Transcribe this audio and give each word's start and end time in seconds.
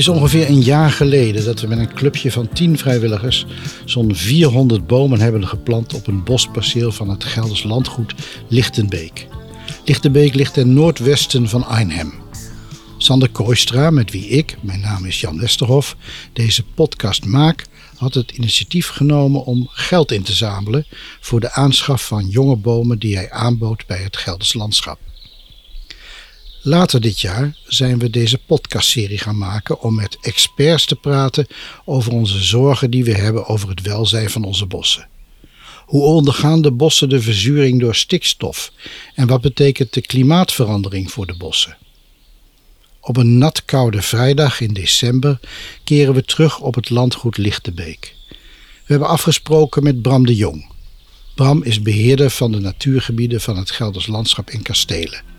is 0.00 0.08
ongeveer 0.08 0.48
een 0.48 0.62
jaar 0.62 0.90
geleden 0.90 1.44
dat 1.44 1.60
we 1.60 1.66
met 1.66 1.78
een 1.78 1.94
clubje 1.94 2.32
van 2.32 2.48
10 2.48 2.78
vrijwilligers 2.78 3.46
zo'n 3.84 4.14
400 4.14 4.86
bomen 4.86 5.20
hebben 5.20 5.48
geplant 5.48 5.94
op 5.94 6.06
een 6.06 6.24
bosperceel 6.24 6.92
van 6.92 7.08
het 7.08 7.24
Gelders 7.24 7.62
landgoed 7.62 8.14
Lichtenbeek. 8.48 9.26
Lichtenbeek 9.84 10.34
ligt 10.34 10.54
ten 10.54 10.72
noordwesten 10.72 11.48
van 11.48 11.66
Arnhem. 11.66 12.12
Sander 12.96 13.28
Kooistra, 13.30 13.90
met 13.90 14.10
wie 14.10 14.26
ik, 14.28 14.56
mijn 14.60 14.80
naam 14.80 15.04
is 15.04 15.20
Jan 15.20 15.40
Westerhof, 15.40 15.96
deze 16.32 16.64
podcast 16.64 17.24
maak, 17.24 17.66
had 17.96 18.14
het 18.14 18.30
initiatief 18.30 18.88
genomen 18.88 19.44
om 19.44 19.68
geld 19.70 20.12
in 20.12 20.22
te 20.22 20.32
zamelen 20.32 20.86
voor 21.20 21.40
de 21.40 21.52
aanschaf 21.52 22.06
van 22.06 22.28
jonge 22.28 22.56
bomen 22.56 22.98
die 22.98 23.16
hij 23.16 23.30
aanbood 23.30 23.86
bij 23.86 23.98
het 23.98 24.16
Gelders 24.16 24.54
Landschap. 24.54 25.09
Later 26.62 27.00
dit 27.00 27.20
jaar 27.20 27.56
zijn 27.66 27.98
we 27.98 28.10
deze 28.10 28.38
podcastserie 28.38 29.18
gaan 29.18 29.38
maken 29.38 29.80
om 29.80 29.94
met 29.94 30.18
experts 30.20 30.84
te 30.84 30.96
praten 30.96 31.46
over 31.84 32.12
onze 32.12 32.38
zorgen 32.38 32.90
die 32.90 33.04
we 33.04 33.14
hebben 33.14 33.46
over 33.46 33.68
het 33.68 33.82
welzijn 33.82 34.30
van 34.30 34.44
onze 34.44 34.66
bossen. 34.66 35.08
Hoe 35.86 36.02
ondergaan 36.02 36.62
de 36.62 36.72
bossen 36.72 37.08
de 37.08 37.20
verzuring 37.20 37.80
door 37.80 37.94
stikstof 37.94 38.72
en 39.14 39.26
wat 39.26 39.40
betekent 39.40 39.92
de 39.92 40.00
klimaatverandering 40.00 41.10
voor 41.10 41.26
de 41.26 41.36
bossen? 41.36 41.76
Op 43.00 43.16
een 43.16 43.38
natkoude 43.38 44.02
vrijdag 44.02 44.60
in 44.60 44.72
december 44.72 45.40
keren 45.84 46.14
we 46.14 46.24
terug 46.24 46.60
op 46.60 46.74
het 46.74 46.90
landgoed 46.90 47.36
Lichtenbeek. 47.36 48.14
We 48.28 48.96
hebben 48.96 49.08
afgesproken 49.08 49.82
met 49.82 50.02
Bram 50.02 50.26
de 50.26 50.36
Jong. 50.36 50.72
Bram 51.34 51.62
is 51.62 51.82
beheerder 51.82 52.30
van 52.30 52.52
de 52.52 52.60
natuurgebieden 52.60 53.40
van 53.40 53.56
het 53.56 53.70
Gelders 53.70 54.06
Landschap 54.06 54.50
in 54.50 54.62
Kastelen. 54.62 55.29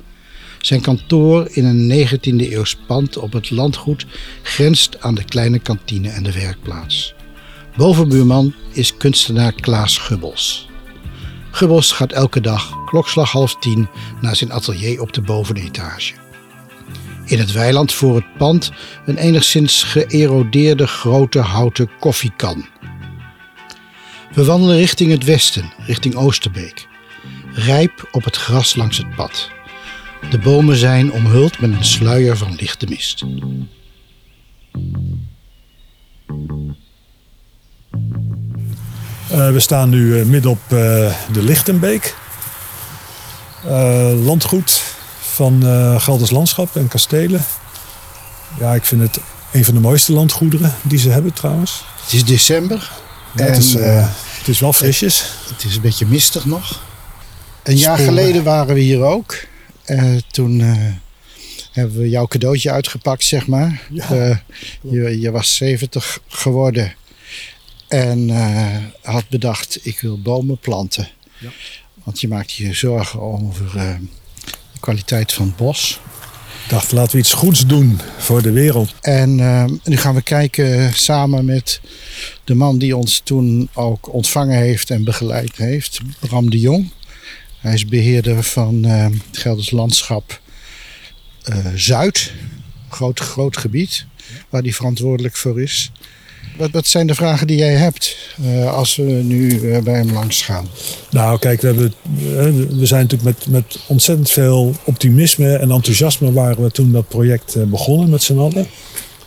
Zijn 0.62 0.82
kantoor 0.82 1.48
in 1.52 1.66
een 1.66 2.08
19e 2.08 2.52
eeuws 2.52 2.76
pand 2.88 3.18
op 3.18 3.34
het 3.34 3.50
landgoed 3.50 4.06
grenst 4.42 5.02
aan 5.02 5.16
de 5.16 5.24
kleine 5.24 5.60
kantine 5.60 6.10
en 6.10 6.24
de 6.24 6.32
werkplaats. 6.32 7.14
Bovenbuurman 7.76 8.54
is 8.72 8.98
kunstenaar 8.98 9.54
Klaas 9.54 9.98
Gubbels. 9.98 10.70
Gubbels 11.52 11.92
gaat 11.92 12.12
elke 12.12 12.42
dag 12.42 12.86
klokslag 12.86 13.32
half 13.32 13.56
tien 13.56 13.88
naar 14.22 14.36
zijn 14.36 14.52
atelier 14.52 15.02
op 15.02 15.14
de 15.14 15.22
bovenetage. 15.22 16.14
In 17.26 17.40
het 17.40 17.52
weiland 17.52 17.94
voor 17.94 18.16
het 18.16 18.38
pand 18.38 18.72
een 19.06 19.18
enigszins 19.18 19.84
geërodeerde 19.84 20.88
grote 20.88 21.40
houten 21.40 21.90
koffiekan. 22.00 22.66
We 24.34 24.46
wandelen 24.46 24.78
richting 24.78 25.12
het 25.12 25.24
westen, 25.24 25.74
richting 25.86 26.16
Oosterbeek. 26.16 26.88
Rijp 27.54 28.10
op 28.12 28.24
het 28.24 28.36
gras 28.36 28.76
langs 28.76 28.98
het 28.98 29.16
pad. 29.16 29.50
De 30.30 30.40
bomen 30.44 30.76
zijn 30.76 31.12
omhuld 31.12 31.60
met 31.60 31.72
een 31.72 31.86
sluier 31.86 32.38
van 32.38 32.56
lichte 32.56 32.86
mist. 32.90 33.24
Uh, 39.32 39.52
we 39.52 39.60
staan 39.60 39.90
nu 39.90 40.16
uh, 40.16 40.26
midden 40.26 40.52
op 40.52 40.60
uh, 40.64 40.70
de 41.32 41.44
Lichtenbeek. 41.44 42.16
landgoed 44.24 44.82
van 45.20 45.64
Gelders 46.02 46.32
Landschap 46.32 46.76
en 46.76 46.88
Kastelen. 46.88 47.46
Ja, 48.60 48.74
ik 48.74 48.86
vind 48.86 49.02
het 49.02 49.20
een 49.52 49.66
van 49.66 49.74
de 49.74 49.80
mooiste 49.80 50.14
landgoederen 50.14 50.74
die 50.82 51.00
ze 51.00 51.10
hebben 51.10 51.34
trouwens. 51.34 51.84
Het 52.04 52.14
is 52.14 52.26
december. 52.26 52.92
Ja, 53.36 53.46
en, 53.46 53.54
het, 53.54 53.64
is, 53.64 53.74
het 53.74 54.48
is 54.48 54.60
wel 54.60 54.74
frisjes. 54.74 55.26
Het 55.54 55.64
is 55.64 55.76
een 55.76 55.82
beetje 55.82 56.06
mistig 56.06 56.46
nog. 56.46 56.82
Een 57.64 57.78
jaar 57.78 57.98
geleden 57.98 58.44
waren 58.44 58.74
we 58.74 58.82
hier 58.82 59.02
ook. 59.02 59.50
Uh, 59.92 60.16
toen 60.32 60.60
uh, 60.60 60.86
hebben 61.72 61.98
we 61.98 62.10
jouw 62.10 62.28
cadeautje 62.28 62.72
uitgepakt, 62.72 63.24
zeg 63.24 63.48
maar. 63.48 63.88
Ja. 63.90 64.12
Uh, 64.12 64.38
je, 64.82 65.20
je, 65.20 65.32
was 65.32 65.56
70 65.56 66.20
geworden 66.28 66.94
en 67.88 68.30
had 69.02 69.30
bedacht: 69.30 69.80
ik 69.86 70.00
wil 70.00 70.22
bomen 70.22 70.58
planten. 70.58 71.08
Ja. 71.40 71.50
Want 72.04 72.22
je 72.22 72.28
maakt 72.28 72.52
je 72.52 72.74
zorgen 72.74 73.22
over 73.22 73.72
de 74.72 74.80
kwaliteit 74.80 75.34
van 75.34 75.46
het 75.46 75.56
bos. 75.56 76.00
Ik 76.64 76.70
dacht, 76.70 76.92
laten 76.92 77.12
we 77.12 77.18
iets 77.18 77.34
goeds 77.34 77.66
doen 77.66 78.00
voor 78.18 78.42
de 78.42 78.52
wereld. 78.52 78.94
En 79.02 79.36
nu 79.84 79.98
gaan 79.98 80.16
we 80.16 80.22
kijken 80.22 80.94
samen 80.94 81.46
met 81.46 81.82
de 82.44 82.54
man 82.54 82.78
die 82.78 82.98
ons 82.98 83.22
toen 83.24 83.70
ook 83.74 84.14
ontvangen 84.14 84.58
heeft 84.58 84.90
en 84.90 85.04
begeleid 85.04 85.58
heeft, 85.58 86.00
Bram 86.20 86.50
de 86.50 86.60
Jong. 86.60 86.92
Hij 87.62 87.74
is 87.74 87.86
beheerder 87.86 88.44
van 88.44 88.86
uh, 88.86 89.04
het 89.04 89.38
Gelders 89.38 89.72
Landschap 89.72 90.40
uh, 91.50 91.56
Zuid. 91.76 92.32
Groot, 92.90 93.20
groot 93.20 93.58
gebied 93.58 94.06
waar 94.50 94.62
hij 94.62 94.72
verantwoordelijk 94.72 95.36
voor 95.36 95.62
is. 95.62 95.92
Wat, 96.58 96.72
wat 96.72 96.88
zijn 96.88 97.08
de 97.08 97.16
vragen 97.16 97.48
die 97.48 97.58
jij 97.58 97.74
hebt 97.74 98.18
uh, 98.42 98.74
als 98.74 98.96
we 98.96 99.04
nu 99.04 99.60
bij 99.82 99.94
hem 99.94 100.12
langs 100.12 100.42
gaan? 100.42 100.68
Nou, 101.12 101.40
kijk, 101.40 101.62
we, 101.62 101.92
we 102.70 102.86
zijn 102.86 103.02
natuurlijk 103.02 103.24
met, 103.24 103.48
met 103.48 103.80
ontzettend 103.88 104.30
veel 104.30 104.76
optimisme 104.84 105.56
en 105.56 105.72
enthousiasme 105.72 106.32
waren 106.32 106.64
we 106.64 106.72
toen 106.72 106.92
dat 106.92 107.08
project 107.08 107.70
begonnen 107.70 108.10
met 108.10 108.24
z'n 108.24 108.38
allen. 108.38 108.68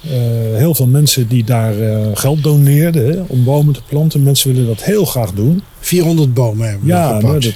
Uh, 0.07 0.13
heel 0.57 0.75
veel 0.75 0.87
mensen 0.87 1.29
die 1.29 1.45
daar 1.45 1.79
uh, 1.79 2.07
geld 2.15 2.43
doneerden 2.43 3.07
hè, 3.07 3.23
om 3.27 3.45
bomen 3.45 3.75
te 3.75 3.83
planten. 3.89 4.23
Mensen 4.23 4.53
willen 4.53 4.67
dat 4.67 4.83
heel 4.83 5.05
graag 5.05 5.33
doen. 5.33 5.63
400 5.81 6.35
bomen 6.35 6.69
hebben 6.69 6.87
we 6.87 6.93
Ja, 6.93 7.19
nou, 7.21 7.41
dat, 7.41 7.53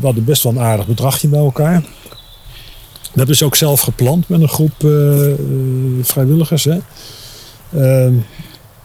we 0.00 0.06
hadden 0.06 0.24
best 0.24 0.42
wel 0.42 0.52
een 0.52 0.60
aardig 0.60 0.86
bedragje 0.86 1.28
bij 1.28 1.40
elkaar. 1.40 1.80
Dat 3.02 3.14
hebben 3.14 3.36
ze 3.36 3.44
ook 3.44 3.56
zelf 3.56 3.80
geplant 3.80 4.28
met 4.28 4.40
een 4.40 4.48
groep 4.48 4.82
uh, 4.84 5.32
vrijwilligers. 6.02 6.64
Hè. 6.64 6.78
Ehm, 7.74 8.14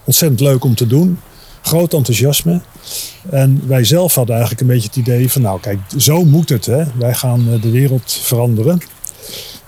ontzettend 0.04 0.42
leuk 0.42 0.64
om 0.64 0.76
te 0.76 0.88
doen. 0.88 1.20
Groot 1.62 1.94
enthousiasme. 1.94 2.62
En 3.30 3.62
wij 3.68 3.84
zelf 3.84 4.16
hadden 4.16 4.36
eigenlijk 4.36 4.62
een 4.62 4.74
beetje 4.74 4.88
het 4.88 4.98
idee 4.98 5.32
van... 5.32 5.42
nou 5.42 5.60
kijk, 5.60 5.80
zo 5.98 6.26
moet 6.26 6.50
het. 6.50 6.66
Hè. 6.66 6.84
Wij 6.98 7.14
gaan 7.14 7.60
de 7.62 7.70
wereld 7.70 8.20
veranderen. 8.22 8.82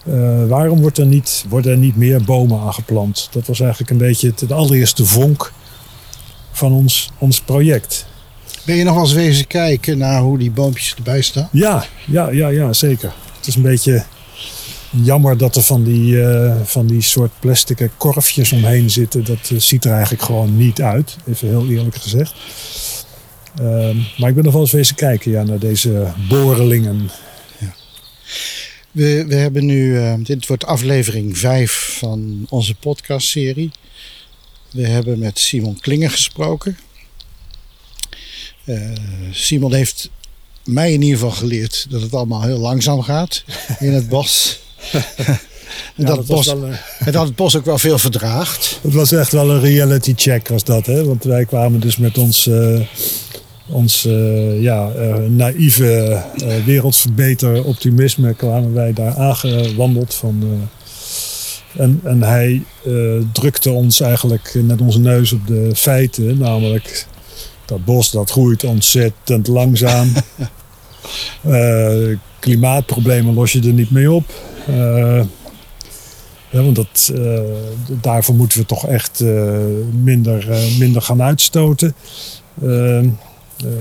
Uh, 0.08 0.48
waarom 0.48 0.82
wordt 0.82 0.98
er 0.98 1.06
niet, 1.06 1.46
worden 1.50 1.72
er 1.72 1.78
niet 1.78 1.96
meer 1.96 2.24
bomen 2.24 2.60
aangeplant? 2.60 3.30
Dat 3.32 3.48
was 3.48 3.60
eigenlijk 3.60 3.92
een 3.92 3.98
beetje 3.98 4.28
het, 4.28 4.40
de 4.40 4.54
allereerste 4.54 5.06
vonk 5.06 5.52
van 6.52 6.72
ons, 6.72 7.12
ons 7.18 7.42
project. 7.42 8.06
Ben 8.66 8.76
je 8.76 8.84
nog 8.84 8.94
wel 8.94 9.04
eens 9.04 9.14
wezen 9.14 9.48
kijken 9.48 9.98
naar 9.98 10.22
hoe 10.22 10.38
die 10.38 10.52
boompjes 10.52 10.94
erbij 10.96 11.22
staan? 11.22 11.50
Ja, 11.52 11.86
ja, 12.06 12.30
ja, 12.30 12.48
ja 12.48 12.74
zeker. 12.74 13.14
Het 13.38 13.48
is 13.48 13.56
een 13.56 13.62
beetje 13.62 14.04
jammer 14.90 15.38
dat 15.38 15.56
er 15.56 15.62
van 15.62 15.84
die, 15.84 16.14
uh, 16.14 16.56
van 16.64 16.88
die 16.88 17.02
soort 17.02 17.32
plastic 17.40 17.90
korfjes 17.98 18.52
omheen 18.52 18.90
zitten. 18.90 19.26
Dat 19.26 19.50
uh, 19.52 19.60
ziet 19.60 19.86
er 19.86 19.92
eigenlijk 19.92 20.24
gewoon 20.24 20.58
niet 20.58 20.82
uit, 20.82 21.18
even 21.28 21.48
heel 21.48 21.68
eerlijk 21.68 21.96
gezegd. 21.96 22.34
Uh, 23.62 23.96
maar 24.18 24.30
ik 24.30 24.36
ben 24.36 24.44
nog 24.44 24.54
wel 24.54 24.62
eens 24.62 24.72
wezen 24.72 24.96
kijken 24.96 25.32
ja, 25.32 25.44
naar 25.44 25.60
deze 25.60 26.08
borrelingen. 26.30 27.10
We, 28.96 29.26
we 29.28 29.36
hebben 29.36 29.66
nu, 29.66 29.96
uh, 29.96 30.14
dit 30.18 30.48
wordt 30.48 30.66
aflevering 30.66 31.38
5 31.38 31.98
van 32.00 32.46
onze 32.50 32.76
podcastserie. 32.76 33.72
We 34.72 34.88
hebben 34.88 35.20
met 35.20 35.40
Simon 35.40 35.80
Klinger 35.80 36.12
gesproken. 36.12 36.78
Uh, 38.66 38.90
Simon 39.32 39.74
heeft 39.74 40.10
mij 40.64 40.94
in 40.94 41.02
ieder 41.02 41.20
geval 41.20 41.36
geleerd 41.36 41.86
dat 41.90 42.02
het 42.02 42.14
allemaal 42.14 42.42
heel 42.42 42.58
langzaam 42.58 43.02
gaat 43.02 43.44
in 43.80 43.94
het 43.94 44.10
bos. 44.10 44.60
en 44.92 45.38
ja, 45.96 46.06
dat, 46.06 46.18
het 46.18 46.28
bos, 46.28 46.48
een... 46.48 46.78
en 47.00 47.12
dat 47.12 47.26
het 47.26 47.36
bos 47.36 47.56
ook 47.56 47.66
wel 47.66 47.78
veel 47.78 47.98
verdraagt. 47.98 48.80
Het 48.82 48.94
was 48.94 49.12
echt 49.12 49.32
wel 49.32 49.50
een 49.50 49.62
reality 49.62 50.14
check 50.16 50.48
was 50.48 50.64
dat. 50.64 50.86
Hè? 50.86 51.06
Want 51.06 51.24
wij 51.24 51.46
kwamen 51.46 51.80
dus 51.80 51.98
met 51.98 52.18
ons... 52.18 52.48
Uh, 52.48 52.80
ons 53.67 54.06
uh, 54.06 54.62
ja, 54.62 54.91
uh, 54.97 55.16
naïeve 55.28 56.23
uh, 56.35 56.66
wereldverbeter 56.66 57.64
optimisme 57.64 58.34
kwamen 58.34 58.73
wij 58.73 58.94
daar 58.94 59.16
aangewandeld 59.17 60.14
van. 60.14 60.44
en, 61.78 62.00
en 62.03 62.23
hij 62.23 62.64
drukte 63.32 63.72
ons 63.72 64.00
eigenlijk 64.00 64.59
met 64.64 64.82
onze 64.82 65.00
neus 65.00 65.32
op 65.32 65.47
de 65.47 65.72
feiten, 65.76 66.38
namelijk 66.38 67.08
dat 67.66 67.85
bos 67.85 68.12
dat 68.12 68.32
groeit 68.32 68.64
ontzettend 68.64 69.47
langzaam. 69.47 70.12
klimaatproblemen 72.40 73.34
los 73.34 73.52
je 73.52 73.62
er 73.62 73.73
niet 73.73 73.91
mee 73.91 74.12
op. 74.12 74.23
Ja, 76.50 76.62
want 76.62 76.76
dat, 76.76 77.14
daarvoor 78.02 78.35
moeten 78.35 78.59
we 78.59 78.66
toch 78.66 78.88
echt 78.88 79.23
minder, 80.03 80.47
minder 80.79 81.02
gaan 81.02 81.22
uitstoten. 81.22 81.96
Uh, 83.63 83.72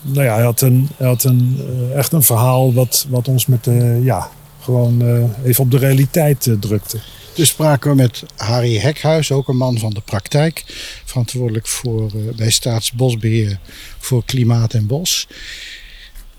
nou 0.00 0.24
ja, 0.24 0.34
hij 0.34 0.44
had, 0.44 0.60
een, 0.60 0.88
hij 0.96 1.06
had 1.06 1.24
een, 1.24 1.60
uh, 1.60 1.96
echt 1.96 2.12
een 2.12 2.22
verhaal 2.22 2.72
wat, 2.72 3.06
wat 3.08 3.28
ons 3.28 3.46
met, 3.46 3.66
uh, 3.66 4.04
ja, 4.04 4.30
gewoon 4.60 5.02
even 5.44 5.64
op 5.64 5.70
de 5.70 5.78
realiteit 5.78 6.56
drukte. 6.60 6.98
Dus 7.34 7.48
spraken 7.48 7.90
we 7.90 7.96
met 7.96 8.22
Harry 8.36 8.78
Hekhuis, 8.78 9.32
ook 9.32 9.48
een 9.48 9.56
man 9.56 9.78
van 9.78 9.90
de 9.90 10.00
praktijk, 10.00 10.64
verantwoordelijk 11.04 11.66
voor, 11.66 12.10
bij 12.36 12.50
Staatsbosbeheer 12.50 13.58
voor 13.98 14.24
klimaat 14.24 14.74
en 14.74 14.86
bos. 14.86 15.26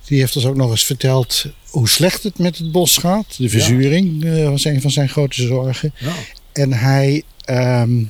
Die 0.06 0.20
heeft 0.20 0.36
ons 0.36 0.46
ook 0.46 0.56
nog 0.56 0.72
eens 0.72 0.86
verteld 0.86 1.46
hoe 1.70 1.90
slecht 1.90 2.24
het 2.24 2.38
met 2.38 2.58
het 2.58 2.72
bos 2.72 2.98
gaat. 2.98 3.38
De 3.38 3.50
verzuring 3.50 4.24
ja. 4.24 4.50
was 4.50 4.66
een 4.66 4.82
van 4.82 4.92
zijn 4.92 5.10
grote 5.10 5.42
zorgen. 5.42 5.94
Ja. 5.98 6.14
En 6.54 6.74
hij 6.74 7.24
ehm, 7.46 8.04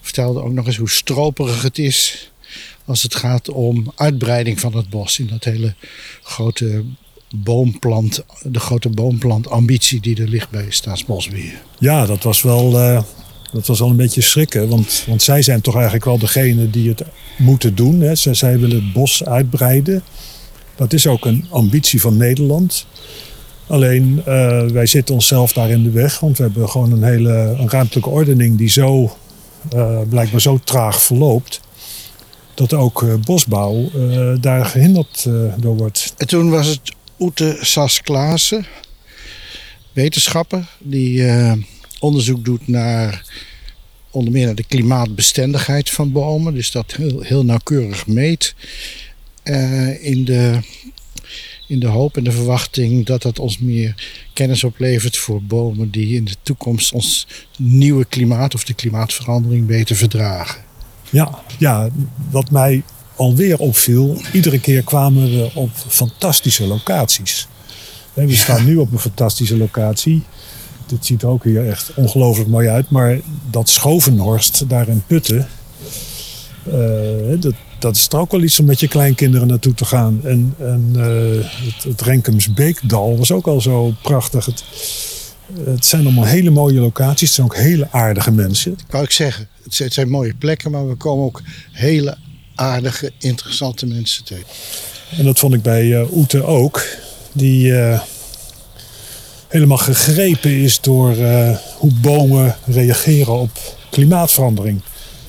vertelde 0.00 0.42
ook 0.42 0.52
nog 0.52 0.66
eens 0.66 0.76
hoe 0.76 0.90
stroperig 0.90 1.62
het 1.62 1.78
is 1.78 2.30
als 2.88 3.02
het 3.02 3.14
gaat 3.14 3.48
om 3.48 3.92
uitbreiding 3.94 4.60
van 4.60 4.76
het 4.76 4.88
bos 4.88 5.18
in 5.18 5.26
dat 5.26 5.44
hele 5.44 5.74
grote 6.22 6.84
boomplant, 7.36 8.24
de 8.42 8.60
grote 8.60 8.88
boomplantambitie 8.88 10.00
die 10.00 10.20
er 10.22 10.28
ligt 10.28 10.50
bij 10.50 10.66
Staatsbosbeheer. 10.68 11.62
Ja, 11.78 12.06
dat 12.06 12.22
was 12.22 12.42
wel, 12.42 12.78
eh, 12.78 13.02
dat 13.52 13.66
was 13.66 13.78
wel 13.78 13.88
een 13.88 13.96
beetje 13.96 14.20
schrikken. 14.20 14.68
Want, 14.68 15.04
want 15.06 15.22
zij 15.22 15.42
zijn 15.42 15.60
toch 15.60 15.74
eigenlijk 15.74 16.04
wel 16.04 16.18
degene 16.18 16.70
die 16.70 16.88
het 16.88 17.02
moeten 17.38 17.74
doen. 17.74 18.00
Hè. 18.00 18.14
Zij, 18.14 18.34
zij 18.34 18.58
willen 18.58 18.76
het 18.76 18.92
bos 18.92 19.24
uitbreiden. 19.24 20.02
Dat 20.76 20.92
is 20.92 21.06
ook 21.06 21.24
een 21.24 21.46
ambitie 21.50 22.00
van 22.00 22.16
Nederland. 22.16 22.86
Alleen 23.66 24.22
eh, 24.24 24.66
wij 24.66 24.86
zitten 24.86 25.14
onszelf 25.14 25.52
daar 25.52 25.70
in 25.70 25.82
de 25.82 25.90
weg. 25.90 26.20
Want 26.20 26.36
we 26.36 26.42
hebben 26.42 26.68
gewoon 26.68 26.92
een 26.92 27.02
hele 27.02 27.32
een 27.58 27.70
ruimtelijke 27.70 28.10
ordening 28.10 28.58
die 28.58 28.68
zo 28.68 29.16
eh, 29.70 30.00
blijkbaar 30.08 30.40
zo 30.40 30.60
traag 30.64 31.02
verloopt. 31.02 31.60
Dat 32.58 32.72
ook 32.74 33.02
eh, 33.02 33.14
bosbouw 33.14 33.90
eh, 33.94 34.32
daar 34.40 34.64
gehinderd 34.64 35.24
eh, 35.26 35.32
door 35.58 35.76
wordt. 35.76 36.14
En 36.16 36.26
toen 36.26 36.50
was 36.50 36.66
het 36.66 36.80
Oete 37.18 37.58
Sas 37.60 38.02
Klaassen, 38.02 38.66
wetenschapper, 39.92 40.68
die 40.78 41.24
onderzoek 42.00 42.44
doet 42.44 42.68
naar 42.68 43.24
onder 44.10 44.32
meer 44.32 44.46
naar 44.46 44.54
de 44.54 44.64
klimaatbestendigheid 44.64 45.90
van 45.90 46.12
bomen. 46.12 46.54
Dus 46.54 46.70
dat 46.70 46.94
heel, 46.94 47.20
heel 47.20 47.44
nauwkeurig 47.44 48.06
meet. 48.06 48.54
in, 50.00 50.24
de, 50.24 50.60
in 51.66 51.80
de 51.80 51.86
hoop 51.86 52.16
en 52.16 52.24
de 52.24 52.32
verwachting 52.32 53.06
dat 53.06 53.22
dat 53.22 53.38
ons 53.38 53.58
meer 53.58 53.94
kennis 54.32 54.64
oplevert 54.64 55.16
voor 55.16 55.42
bomen 55.42 55.90
die 55.90 56.16
in 56.16 56.24
de 56.24 56.36
toekomst 56.42 56.92
ons 56.92 57.26
nieuwe 57.58 58.04
klimaat 58.04 58.54
of 58.54 58.64
de 58.64 58.74
klimaatverandering 58.74 59.66
beter 59.66 59.96
verdragen. 59.96 60.67
Ja, 61.10 61.38
ja, 61.58 61.88
wat 62.30 62.50
mij 62.50 62.82
alweer 63.16 63.58
opviel, 63.58 64.20
iedere 64.32 64.60
keer 64.60 64.82
kwamen 64.82 65.22
we 65.22 65.50
op 65.54 65.70
fantastische 65.88 66.66
locaties. 66.66 67.48
We 68.14 68.36
staan 68.36 68.64
nu 68.64 68.76
op 68.76 68.92
een 68.92 68.98
fantastische 68.98 69.56
locatie. 69.56 70.22
Dit 70.86 71.06
ziet 71.06 71.22
er 71.22 71.28
ook 71.28 71.44
hier 71.44 71.68
echt 71.68 71.90
ongelooflijk 71.94 72.48
mooi 72.48 72.68
uit. 72.68 72.90
Maar 72.90 73.20
dat 73.50 73.68
Schovenhorst 73.68 74.68
daar 74.68 74.88
in 74.88 75.02
Putten, 75.06 75.48
eh, 76.64 77.40
dat, 77.40 77.54
dat 77.78 77.96
is 77.96 78.08
er 78.08 78.18
ook 78.18 78.30
wel 78.30 78.42
iets 78.42 78.60
om 78.60 78.66
met 78.66 78.80
je 78.80 78.88
kleinkinderen 78.88 79.46
naartoe 79.46 79.74
te 79.74 79.84
gaan. 79.84 80.20
En, 80.24 80.54
eh, 80.58 81.04
het, 81.82 82.00
Renkemsbeekdal 82.00 83.18
was 83.18 83.32
ook 83.32 83.46
al 83.46 83.60
zo 83.60 83.94
prachtig. 84.02 84.44
Het, 84.44 84.64
het 85.64 85.86
zijn 85.86 86.02
allemaal 86.04 86.24
hele 86.24 86.50
mooie 86.50 86.80
locaties. 86.80 87.26
Het 87.28 87.34
zijn 87.34 87.46
ook 87.46 87.56
hele 87.56 87.88
aardige 87.90 88.30
mensen. 88.32 88.78
wou 88.90 89.04
ik 89.04 89.10
zeggen. 89.10 89.48
Het 89.76 89.92
zijn- 89.92 90.08
mooie 90.10 90.34
plekken, 90.34 90.70
maar 90.70 90.88
we 90.88 90.94
komen 90.94 91.24
ook 91.24 91.42
hele 91.72 92.16
aardige, 92.54 93.12
interessante 93.18 93.86
mensen 93.86 94.24
tegen. 94.24 94.44
En 95.18 95.24
dat 95.24 95.38
vond 95.38 95.54
ik 95.54 95.62
bij 95.62 96.00
eh 96.00 96.16
Oete 96.16 96.42
ook. 96.44 96.84
Die 97.32 97.74
eh, 97.78 98.00
helemaal 99.48 99.76
gegrepen 99.78 100.50
is 100.50 100.80
door 100.80 101.16
eh, 101.16 101.56
hoe 101.76 101.92
bomen 102.00 102.56
reageren 102.66 103.32
op 103.40 103.50
klimaatverandering. 103.90 104.80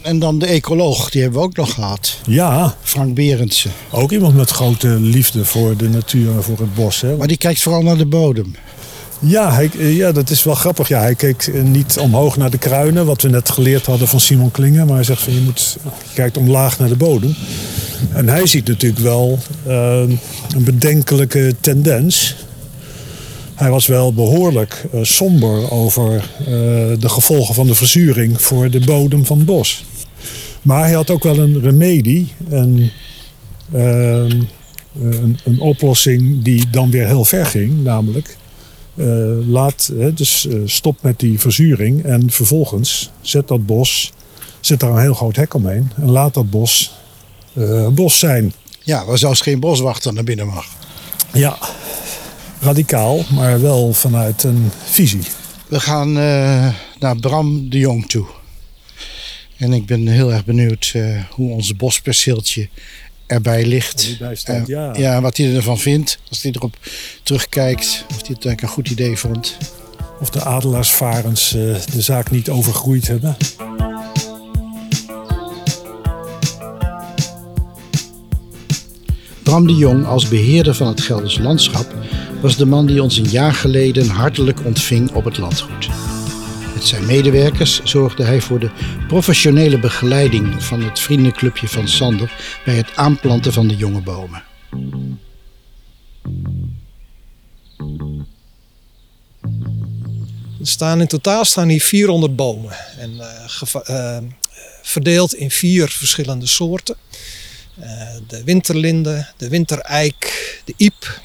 En 0.01 0.19
dan 0.19 0.39
de 0.39 0.45
ecoloog, 0.45 1.09
die 1.09 1.21
hebben 1.21 1.39
we 1.39 1.45
ook 1.45 1.55
nog 1.55 1.73
gehad. 1.73 2.17
Ja, 2.25 2.75
Frank 2.81 3.15
Berendsen. 3.15 3.71
ook 3.91 4.11
iemand 4.11 4.35
met 4.35 4.49
grote 4.49 4.87
liefde 4.87 5.45
voor 5.45 5.77
de 5.77 5.89
natuur 5.89 6.31
en 6.31 6.43
voor 6.43 6.59
het 6.59 6.73
bos. 6.75 7.01
Hè. 7.01 7.15
Maar 7.17 7.27
die 7.27 7.37
kijkt 7.37 7.61
vooral 7.61 7.81
naar 7.81 7.97
de 7.97 8.05
bodem. 8.05 8.55
Ja, 9.19 9.53
hij, 9.53 9.69
eh, 9.79 9.95
ja, 9.95 10.11
dat 10.11 10.29
is 10.29 10.43
wel 10.43 10.55
grappig. 10.55 10.87
Ja, 10.87 10.99
hij 10.99 11.15
keek 11.15 11.43
eh, 11.43 11.61
niet 11.61 11.97
omhoog 11.97 12.37
naar 12.37 12.49
de 12.49 12.57
kruinen, 12.57 13.05
wat 13.05 13.21
we 13.21 13.29
net 13.29 13.49
geleerd 13.49 13.85
hadden 13.85 14.07
van 14.07 14.19
Simon 14.19 14.51
Klingen. 14.51 14.85
Maar 14.85 14.95
hij 14.95 15.03
zegt 15.03 15.21
van 15.21 15.33
je 15.33 15.41
moet, 15.41 15.77
kijkt 16.13 16.37
omlaag 16.37 16.79
naar 16.79 16.89
de 16.89 16.95
bodem. 16.95 17.35
En 18.13 18.27
hij 18.27 18.45
ziet 18.45 18.67
natuurlijk 18.67 19.01
wel 19.01 19.39
eh, 19.65 20.01
een 20.55 20.63
bedenkelijke 20.63 21.55
tendens. 21.59 22.35
Hij 23.55 23.69
was 23.69 23.87
wel 23.87 24.13
behoorlijk 24.13 24.85
eh, 24.93 24.99
somber 25.03 25.71
over 25.71 26.29
de 26.99 27.09
gevolgen 27.09 27.55
van 27.55 27.67
de 27.67 27.75
verzuring 27.75 28.41
voor 28.41 28.69
de 28.69 28.79
bodem 28.79 29.25
van 29.25 29.37
het 29.37 29.45
bos. 29.45 29.85
Maar 30.61 30.83
hij 30.83 30.93
had 30.93 31.09
ook 31.09 31.23
wel 31.23 31.37
een 31.37 31.61
remedie, 31.61 32.33
een, 32.49 32.91
ehm, 33.73 34.41
een, 35.43 35.59
oplossing 35.59 36.43
die 36.43 36.69
dan 36.71 36.91
weer 36.91 37.07
heel 37.07 37.25
ver 37.25 37.45
ging. 37.45 37.83
Namelijk, 37.83 38.37
laat, 39.47 39.91
hè, 39.97 40.13
dus 40.13 40.47
eh, 40.47 40.55
stop 40.65 41.01
met 41.01 41.19
die 41.19 41.39
verzuring 41.39 42.03
en 42.03 42.31
vervolgens 42.31 43.11
zet 43.21 43.47
dat 43.47 43.65
bos, 43.65 44.13
zet 44.59 44.79
daar 44.79 44.91
een 44.91 45.01
heel 45.01 45.13
groot 45.13 45.35
hek 45.35 45.53
omheen 45.53 45.91
en 45.95 46.09
laat 46.09 46.33
dat 46.33 46.49
bos 46.49 46.91
eh, 47.53 47.87
bos 47.87 48.19
zijn. 48.19 48.53
Ja, 48.83 49.05
waar 49.05 49.17
zelfs 49.17 49.41
geen 49.41 49.59
boswachter 49.59 50.13
naar 50.13 50.23
binnen 50.23 50.47
mag. 50.47 50.65
Ja, 51.33 51.57
radicaal, 52.59 53.23
maar 53.33 53.61
wel 53.61 53.93
vanuit 53.93 54.43
een 54.43 54.71
visie. 54.83 55.23
We 55.67 55.79
gaan 55.79 56.17
eh, 56.17 56.73
naar 56.99 57.15
Bram 57.15 57.69
de 57.69 57.77
Jong 57.77 58.09
toe. 58.09 58.25
En 59.57 59.73
ik 59.73 59.85
ben 59.85 60.07
heel 60.07 60.33
erg 60.33 60.45
benieuwd 60.45 60.91
eh, 60.95 61.23
hoe 61.29 61.51
ons 61.51 61.75
bosperceeltje 61.75 62.69
erbij 63.29 63.65
ligt. 63.65 64.17
Staat, 64.33 64.45
Eh, 64.45 64.65
ja. 64.65 64.93
ja, 64.97 65.21
wat 65.21 65.37
hij 65.37 65.55
ervan 65.55 65.77
vindt. 65.79 66.19
Als 66.29 66.41
hij 66.41 66.51
erop 66.55 66.75
terugkijkt. 67.23 68.05
Of 68.09 68.15
hij 68.15 68.17
het 68.17 68.27
eigenlijk 68.27 68.61
een 68.61 68.67
goed 68.67 68.89
idee 68.89 69.17
vond. 69.17 69.57
Of 70.19 70.29
de 70.29 70.43
adelaarsvarens 70.43 71.53
eh, 71.53 71.61
de 71.93 72.01
zaak 72.01 72.31
niet 72.31 72.49
overgroeid 72.49 73.07
hebben. 73.07 73.37
Bram 79.43 79.67
de 79.67 79.75
Jong 79.75 80.05
als 80.05 80.27
beheerder 80.27 80.75
van 80.75 80.87
het 80.87 81.01
Gelders 81.01 81.37
landschap 81.37 81.93
was 82.41 82.57
de 82.57 82.65
man 82.65 82.85
die 82.85 83.03
ons 83.03 83.17
een 83.17 83.29
jaar 83.29 83.53
geleden 83.53 84.07
hartelijk 84.07 84.65
ontving 84.65 85.11
op 85.11 85.25
het 85.25 85.37
landgoed. 85.37 85.89
Met 86.79 86.87
zijn 86.87 87.05
medewerkers 87.05 87.83
zorgde 87.83 88.23
hij 88.23 88.41
voor 88.41 88.59
de 88.59 88.71
professionele 89.07 89.79
begeleiding 89.79 90.63
van 90.63 90.83
het 90.83 90.99
vriendenclubje 90.99 91.67
van 91.67 91.87
Sander 91.87 92.31
bij 92.65 92.75
het 92.75 92.95
aanplanten 92.95 93.53
van 93.53 93.67
de 93.67 93.75
jonge 93.75 94.01
bomen. 94.01 94.43
Er 100.59 100.67
staan 100.67 101.01
in 101.01 101.07
totaal 101.07 101.45
staan 101.45 101.67
hier 101.67 101.81
400 101.81 102.35
bomen. 102.35 102.71
En, 102.97 103.19
eh, 103.19 103.75
eh, 103.83 104.23
verdeeld 104.81 105.33
in 105.33 105.51
vier 105.51 105.89
verschillende 105.89 106.47
soorten. 106.47 106.95
Eh, 107.79 108.15
de 108.27 108.43
winterlinde, 108.43 109.27
de 109.37 109.49
wintereik, 109.49 110.61
de 110.65 110.73
iep 110.77 111.21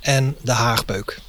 en 0.00 0.36
de 0.42 0.52
haagbeuk. 0.52 1.20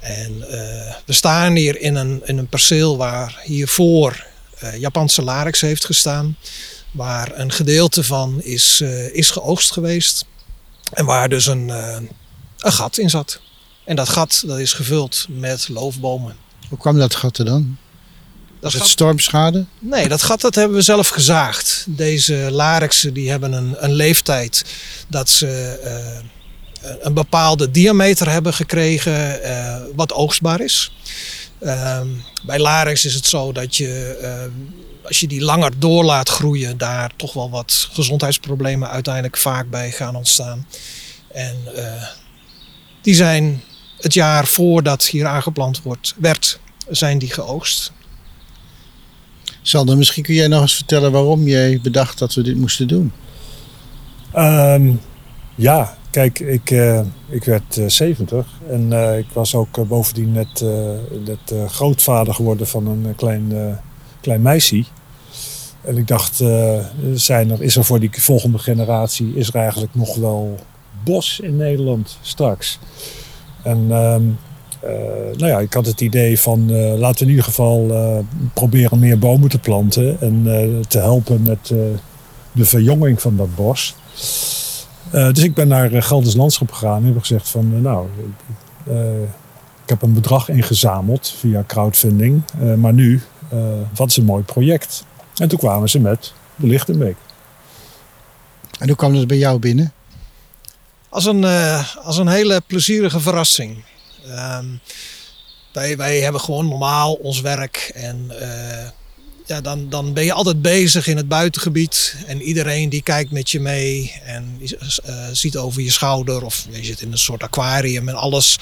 En 0.00 0.50
eh, 0.50 0.94
we 1.04 1.12
staan 1.12 1.54
hier 1.54 1.80
in 1.80 1.94
een, 1.94 2.22
in 2.24 2.38
een 2.38 2.48
perceel 2.48 2.96
waar 2.96 3.40
hiervoor 3.44 4.26
eh, 4.58 4.76
Japanse 4.76 5.22
larix 5.22 5.60
heeft 5.60 5.84
gestaan. 5.84 6.36
Waar 6.90 7.38
een 7.38 7.52
gedeelte 7.52 8.04
van 8.04 8.42
is, 8.42 8.80
eh, 8.80 9.14
is 9.14 9.30
geoogst 9.30 9.72
geweest. 9.72 10.26
En 10.92 11.04
waar 11.04 11.28
dus 11.28 11.46
een, 11.46 11.68
een 12.58 12.72
gat 12.72 12.98
in 12.98 13.10
zat. 13.10 13.40
En 13.84 13.96
dat 13.96 14.08
gat 14.08 14.42
dat 14.46 14.58
is 14.58 14.72
gevuld 14.72 15.26
met 15.28 15.68
loofbomen. 15.68 16.36
Hoe 16.68 16.78
kwam 16.78 16.98
dat 16.98 17.14
gat 17.14 17.38
er 17.38 17.44
dan? 17.44 17.76
Dat 18.60 18.74
gat, 18.74 18.88
stormschade? 18.88 19.64
nee, 19.78 20.08
dat 20.08 20.22
gat 20.22 20.40
dat 20.40 20.54
hebben 20.54 20.76
we 20.76 20.82
zelf 20.82 21.08
gezaagd. 21.08 21.84
Deze 21.88 22.48
larixen 22.50 23.14
die 23.14 23.30
hebben 23.30 23.52
een, 23.52 23.84
een 23.84 23.92
leeftijd 23.92 24.64
dat 25.08 25.28
ze 25.28 25.80
een 27.00 27.14
bepaalde 27.14 27.70
diameter 27.70 28.30
hebben 28.30 28.54
gekregen 28.54 29.42
eh, 29.42 29.76
wat 29.94 30.12
oogstbaar 30.12 30.60
is. 30.60 30.92
Ehm, 31.58 32.06
bij 32.42 32.58
larix 32.58 33.04
is 33.04 33.14
het 33.14 33.26
zo 33.26 33.52
dat 33.52 33.76
je, 33.76 34.18
eh, 34.22 35.06
als 35.06 35.20
je 35.20 35.26
die 35.26 35.40
langer 35.40 35.78
door 35.78 36.04
laat 36.04 36.28
groeien, 36.28 36.78
daar 36.78 37.10
toch 37.16 37.32
wel 37.32 37.50
wat 37.50 37.88
gezondheidsproblemen 37.92 38.90
uiteindelijk 38.90 39.36
vaak 39.36 39.70
bij 39.70 39.90
gaan 39.90 40.16
ontstaan. 40.16 40.66
En 41.32 41.56
eh, 41.74 42.02
die 43.02 43.14
zijn 43.14 43.62
het 43.98 44.14
jaar 44.14 44.46
voordat 44.46 45.06
hier 45.06 45.26
aangeplant 45.26 45.82
wordt, 45.82 46.14
werd, 46.18 46.58
zijn 46.88 47.18
die 47.18 47.32
geoogst. 47.32 47.92
Sander, 49.62 49.96
misschien 49.96 50.22
kun 50.22 50.34
jij 50.34 50.48
nog 50.48 50.60
eens 50.60 50.74
vertellen 50.74 51.12
waarom 51.12 51.46
jij 51.46 51.80
bedacht 51.82 52.18
dat 52.18 52.34
we 52.34 52.42
dit 52.42 52.56
moesten 52.56 52.88
doen. 52.88 53.12
Ehm, 54.32 54.92
ja, 55.54 55.97
kijk, 56.10 56.38
ik, 56.38 56.70
eh, 56.70 57.00
ik 57.28 57.44
werd 57.44 57.76
eh, 57.76 57.86
70 57.86 58.46
en 58.68 58.92
eh, 58.92 59.18
ik 59.18 59.26
was 59.32 59.54
ook 59.54 59.78
eh, 59.78 59.84
bovendien 59.84 60.32
net, 60.32 60.62
eh, 60.62 60.68
net 61.26 61.52
eh, 61.52 61.68
grootvader 61.68 62.34
geworden 62.34 62.66
van 62.66 62.86
een 62.86 63.06
eh, 63.06 63.16
klein, 63.16 63.52
eh, 63.52 63.76
klein 64.20 64.42
meisje. 64.42 64.84
En 65.80 65.96
ik 65.96 66.06
dacht, 66.06 66.40
eh, 66.40 66.78
zijn 67.14 67.50
er, 67.50 67.62
is 67.62 67.76
er 67.76 67.84
voor 67.84 68.00
die 68.00 68.10
volgende 68.12 68.58
generatie, 68.58 69.32
is 69.34 69.48
er 69.48 69.54
eigenlijk 69.54 69.94
nog 69.94 70.14
wel 70.14 70.58
bos 71.04 71.40
in 71.40 71.56
Nederland 71.56 72.18
straks? 72.20 72.78
En 73.62 73.86
ehm, 73.90 74.22
eh, 74.80 75.36
nou 75.36 75.46
ja, 75.46 75.58
ik 75.58 75.72
had 75.72 75.86
het 75.86 76.00
idee 76.00 76.40
van 76.40 76.70
eh, 76.70 76.98
laten 76.98 77.18
we 77.18 77.24
in 77.24 77.30
ieder 77.30 77.44
geval 77.44 77.90
eh, 77.90 78.18
proberen 78.52 78.98
meer 78.98 79.18
bomen 79.18 79.48
te 79.48 79.58
planten 79.58 80.20
en 80.20 80.42
eh, 80.46 80.86
te 80.88 80.98
helpen 80.98 81.42
met 81.42 81.70
eh, 81.70 81.78
de 82.52 82.64
verjonging 82.64 83.20
van 83.20 83.36
dat 83.36 83.54
bos. 83.54 83.94
Eh, 85.10 85.32
dus 85.32 85.44
ik 85.44 85.54
ben 85.54 85.68
naar 85.68 85.92
uh, 85.92 86.02
Gelders 86.02 86.34
Landschap 86.34 86.72
gegaan 86.72 87.02
en 87.02 87.04
heb 87.06 87.18
gezegd 87.18 87.48
van 87.48 87.70
eh, 87.74 87.80
nou, 87.80 88.08
eh, 88.86 89.22
ik 89.82 89.94
heb 89.94 90.02
een 90.02 90.12
bedrag 90.14 90.48
ingezameld 90.48 91.34
via 91.38 91.64
crowdfunding, 91.66 92.42
eh, 92.60 92.74
maar 92.74 92.92
nu, 92.92 93.22
eh, 93.48 93.58
wat 93.94 94.08
is 94.08 94.16
een 94.16 94.24
mooi 94.24 94.42
project? 94.42 95.04
En 95.36 95.48
toen 95.48 95.58
kwamen 95.58 95.88
ze 95.90 96.00
met 96.00 96.32
de 96.56 96.66
Lichtenbeek. 96.66 97.16
En 98.78 98.86
hoe 98.86 98.96
kwam 98.96 99.14
dat 99.14 99.26
bij 99.26 99.36
jou 99.38 99.58
binnen? 99.58 99.92
Als 101.08 101.24
een, 101.24 101.44
eh, 101.44 101.96
als 101.96 102.16
een 102.16 102.28
hele 102.28 102.62
plezierige 102.66 103.20
verrassing. 103.20 103.84
Ehm, 104.26 104.66
wij, 105.72 105.96
wij 105.96 106.20
hebben 106.20 106.40
gewoon 106.40 106.68
normaal 106.68 107.14
ons 107.14 107.40
werk 107.40 107.90
en 107.94 108.40
eh, 108.40 108.88
ja, 109.48 109.60
dan, 109.60 109.88
dan 109.88 110.12
ben 110.12 110.24
je 110.24 110.32
altijd 110.32 110.62
bezig 110.62 111.06
in 111.06 111.16
het 111.16 111.28
buitengebied 111.28 112.16
en 112.26 112.42
iedereen 112.42 112.88
die 112.88 113.02
kijkt 113.02 113.30
met 113.30 113.50
je 113.50 113.60
mee 113.60 114.12
en 114.24 114.60
eh, 115.04 115.14
ziet 115.32 115.56
over 115.56 115.82
je 115.82 115.90
schouder 115.90 116.44
of 116.44 116.66
je 116.70 116.84
zit 116.84 117.00
in 117.00 117.12
een 117.12 117.18
soort 117.18 117.42
aquarium 117.42 118.08
en 118.08 118.14
alles 118.14 118.58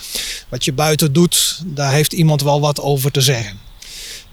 wat 0.49 0.65
je 0.65 0.73
buiten 0.73 1.13
doet, 1.13 1.63
daar 1.67 1.93
heeft 1.93 2.13
iemand 2.13 2.43
wel 2.43 2.61
wat 2.61 2.81
over 2.81 3.11
te 3.11 3.21
zeggen. 3.21 3.59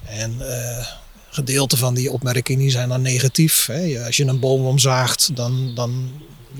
En 0.05 0.35
eh 0.39 1.01
gedeelte 1.33 1.77
van 1.77 1.93
die 1.93 2.11
opmerkingen 2.11 2.71
zijn 2.71 2.89
dan 2.89 3.01
negatief. 3.01 3.65
Hè. 3.65 4.05
Als 4.05 4.17
je 4.17 4.25
een 4.25 4.39
boom 4.39 4.65
omzaagt, 4.65 5.35
dan, 5.35 5.75
dan 5.75 6.11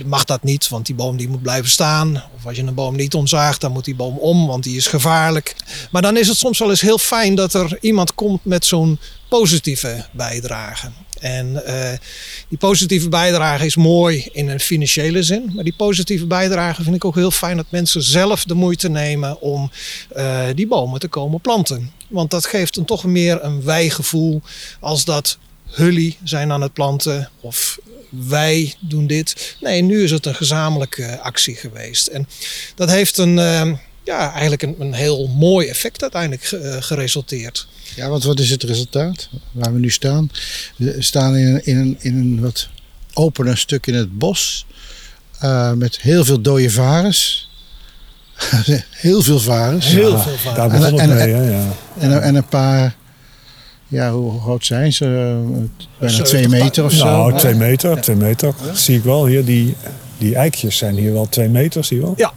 mag 0.06 0.24
dat 0.24 0.44
niet, 0.44 0.70
want 0.70 0.86
die 0.86 0.96
boom 0.96 1.18
die 1.18 1.30
moet 1.30 1.42
blijven 1.42 1.70
staan. 1.70 2.24
Of 2.36 2.46
als 2.46 2.56
je 2.56 2.64
een 2.64 2.74
boom 2.74 2.96
niet 2.96 3.14
omzaagt, 3.14 3.62
dan 3.62 3.72
moet 3.72 3.86
die 3.86 3.96
boom 3.96 4.18
om, 4.18 4.48
want 4.48 4.64
die 4.64 4.76
is 4.76 4.88
gevaarlijk. 4.88 5.56
Maar 5.92 6.02
dan 6.02 6.18
is 6.18 6.28
het 6.28 6.38
soms 6.38 6.60
wel 6.60 6.70
eens 6.70 6.82
heel 6.82 6.98
fijn 6.98 7.36
dat 7.36 7.54
er 7.54 7.78
iemand 7.82 8.16
komt 8.16 8.46
met 8.46 8.66
zo'n 8.66 9.00
positieve 9.30 10.06
bijdrage. 10.12 10.92
En 11.20 11.64
uh, 11.68 11.90
die 12.48 12.58
positieve 12.58 13.10
bijdrage 13.10 13.66
is 13.66 13.76
mooi 13.76 14.30
in 14.32 14.50
een 14.50 14.60
financiële 14.60 15.24
zin. 15.24 15.52
Maar 15.54 15.64
die 15.64 15.76
positieve 15.78 16.26
bijdrage 16.26 16.84
vind 16.84 16.96
ik 16.96 17.06
ook 17.06 17.16
heel 17.16 17.32
fijn 17.32 17.58
dat 17.58 17.66
mensen 17.70 18.04
zelf 18.04 18.44
de 18.44 18.54
moeite 18.54 18.90
nemen 18.90 19.42
om 19.42 19.72
uh, 20.16 20.46
die 20.56 20.68
bomen 20.68 21.00
te 21.00 21.08
komen 21.08 21.42
planten. 21.42 21.92
Want 22.08 22.32
dat 22.32 22.46
geeft 22.46 22.76
dan 22.76 22.86
toch 22.86 23.04
meer 23.04 23.44
een 23.44 23.64
wijgevoel 23.64 24.42
als 24.80 25.06
dat 25.06 25.38
hullie 25.74 26.18
zijn 26.24 26.52
aan 26.52 26.62
het 26.62 26.74
planten 26.74 27.30
of 27.40 27.80
wij 28.10 28.74
doen 28.80 29.08
dit. 29.08 29.56
Nee, 29.60 29.82
nu 29.82 30.04
is 30.04 30.12
het 30.12 30.26
een 30.26 30.36
gezamenlijke 30.36 31.20
actie 31.20 31.56
geweest. 31.56 32.08
En 32.08 32.28
dat 32.76 32.90
heeft 32.90 33.18
een, 33.18 33.38
uh, 33.38 33.72
ja, 34.04 34.32
eigenlijk 34.32 34.62
een, 34.62 34.76
een, 34.80 34.94
heel 34.94 35.28
mooi 35.28 35.68
effect 35.68 36.02
uiteindelijk 36.02 36.52
uh, 36.52 36.76
geresulteerd. 36.80 37.68
Ja, 37.96 38.10
want 38.10 38.24
wat 38.24 38.40
is 38.40 38.50
het 38.50 38.64
resultaat 38.64 39.30
waar 39.52 39.74
we 39.74 39.80
nu 39.80 39.90
staan? 39.90 40.30
We 40.76 40.96
staan 41.00 41.36
in 41.36 41.48
een, 41.48 41.66
in 41.66 41.78
een, 41.78 41.98
in 42.00 42.16
een 42.16 42.42
wat 42.42 42.70
opener 43.14 43.58
stuk 43.58 43.88
in 43.88 43.94
het 43.94 44.18
bos. 44.18 44.66
Uh, 45.44 45.72
met 45.72 46.02
heel 46.02 46.26
veel 46.26 46.42
dode 46.42 46.70
varens. 46.70 47.50
heel 48.90 49.22
veel 49.22 49.40
varens. 49.40 49.86
Heel 49.86 50.12
ja, 50.12 50.20
veel 50.20 50.38
varens. 50.38 50.58
Daar 50.58 50.70
begon 50.70 51.00
het 51.00 51.10
mee, 51.10 51.34
hè? 51.34 51.52
Ja. 51.52 51.74
En, 51.98 52.22
en 52.22 52.36
een 52.36 52.48
paar 52.48 52.96
ja, 53.94 54.12
hoe 54.12 54.42
groot 54.42 54.66
zijn 54.66 54.94
ze? 54.94 55.38
Bijna 56.00 56.24
twee 56.24 56.48
meter 56.48 56.84
of 56.84 56.92
zo? 56.92 57.06
Nou, 57.06 57.38
twee 57.38 57.56
meter, 57.56 58.02
twee 58.02 58.16
meter. 58.16 58.54
Ja. 58.66 58.76
Zie 58.76 58.98
ik 58.98 59.04
wel 59.04 59.26
hier. 59.26 59.46
Die, 59.46 59.76
die 60.18 60.36
eikjes 60.36 60.78
zijn 60.78 60.96
hier 60.96 61.14
wel 61.14 61.30
twee 61.30 61.50
meter, 61.50 61.84
zie 61.84 61.98
je 61.98 62.04
wel? 62.04 62.14
Ja. 62.18 62.34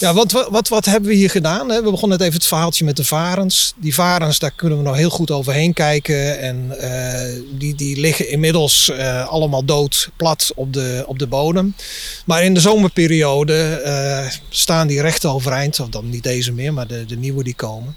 Ja, 0.00 0.14
wat, 0.14 0.48
wat, 0.50 0.68
wat 0.68 0.84
hebben 0.84 1.10
we 1.10 1.16
hier 1.16 1.30
gedaan? 1.30 1.66
We 1.66 1.82
begonnen 1.82 2.18
net 2.18 2.20
even 2.20 2.38
het 2.38 2.46
verhaaltje 2.46 2.84
met 2.84 2.96
de 2.96 3.04
varens. 3.04 3.74
Die 3.76 3.94
varens, 3.94 4.38
daar 4.38 4.50
kunnen 4.50 4.78
we 4.78 4.84
nog 4.84 4.96
heel 4.96 5.10
goed 5.10 5.30
overheen 5.30 5.72
kijken. 5.72 6.40
En 6.40 6.72
uh, 6.80 7.58
die, 7.58 7.74
die 7.74 8.00
liggen 8.00 8.30
inmiddels 8.30 8.90
uh, 8.92 9.28
allemaal 9.28 9.64
dood, 9.64 10.10
plat 10.16 10.52
op 10.54 10.72
de, 10.72 11.04
op 11.06 11.18
de 11.18 11.26
bodem. 11.26 11.74
Maar 12.24 12.44
in 12.44 12.54
de 12.54 12.60
zomerperiode 12.60 13.82
uh, 13.86 14.30
staan 14.48 14.86
die 14.86 15.00
recht 15.00 15.24
overeind. 15.24 15.80
Of 15.80 15.88
dan 15.88 16.08
niet 16.08 16.22
deze 16.22 16.52
meer, 16.52 16.72
maar 16.72 16.86
de, 16.86 17.04
de 17.06 17.16
nieuwe 17.16 17.44
die 17.44 17.54
komen. 17.54 17.96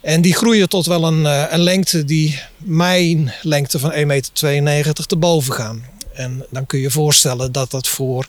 En 0.00 0.20
die 0.20 0.34
groeien 0.34 0.68
tot 0.68 0.86
wel 0.86 1.04
een, 1.04 1.24
een 1.54 1.62
lengte 1.62 2.04
die 2.04 2.40
mijn 2.56 3.32
lengte 3.42 3.78
van 3.78 3.92
1,92 3.92 3.98
meter 4.04 5.06
te 5.06 5.16
boven 5.16 5.54
gaan. 5.54 5.84
En 6.18 6.46
dan 6.50 6.66
kun 6.66 6.78
je 6.78 6.90
voorstellen 6.90 7.52
dat 7.52 7.70
dat 7.70 7.88
voor 7.88 8.26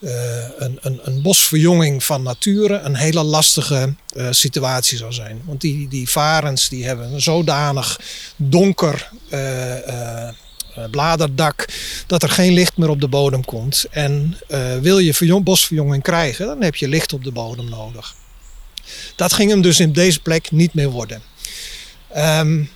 uh, 0.00 0.12
een, 0.58 0.78
een, 0.80 1.00
een, 1.02 1.22
bosverjonging 1.22 2.04
van 2.04 2.22
nature 2.22 2.78
een 2.78 2.94
hele 2.94 3.22
lastige 3.22 3.94
uh, 4.16 4.26
situatie 4.30 4.98
zou 4.98 5.12
zijn. 5.12 5.42
Want 5.44 5.60
die, 5.60 5.88
die 5.88 6.10
varens 6.10 6.68
die 6.68 6.84
hebben 6.84 7.12
een 7.12 7.20
zodanig 7.20 8.00
donker 8.36 9.10
bladerdak 10.90 11.68
dat 12.06 12.22
er 12.22 12.28
geen 12.28 12.52
licht 12.52 12.76
meer 12.76 12.88
op 12.88 13.00
de 13.00 13.08
bodem 13.08 13.44
komt. 13.44 13.86
En 13.90 14.36
wil 14.80 14.98
je 14.98 15.40
bosverjonging 15.42 16.02
krijgen, 16.02 16.46
dan 16.46 16.62
heb 16.62 16.74
je 16.74 16.88
licht 16.88 17.12
op 17.12 17.24
de 17.24 17.32
bodem 17.32 17.68
nodig. 17.68 18.14
Dat 19.16 19.32
ging 19.32 19.50
hem 19.50 19.62
dus 19.62 19.80
in 19.80 19.92
deze 19.92 20.20
plek 20.20 20.50
niet 20.50 20.74
meer 20.74 20.90
worden. 20.90 21.22
Um, 22.16 22.70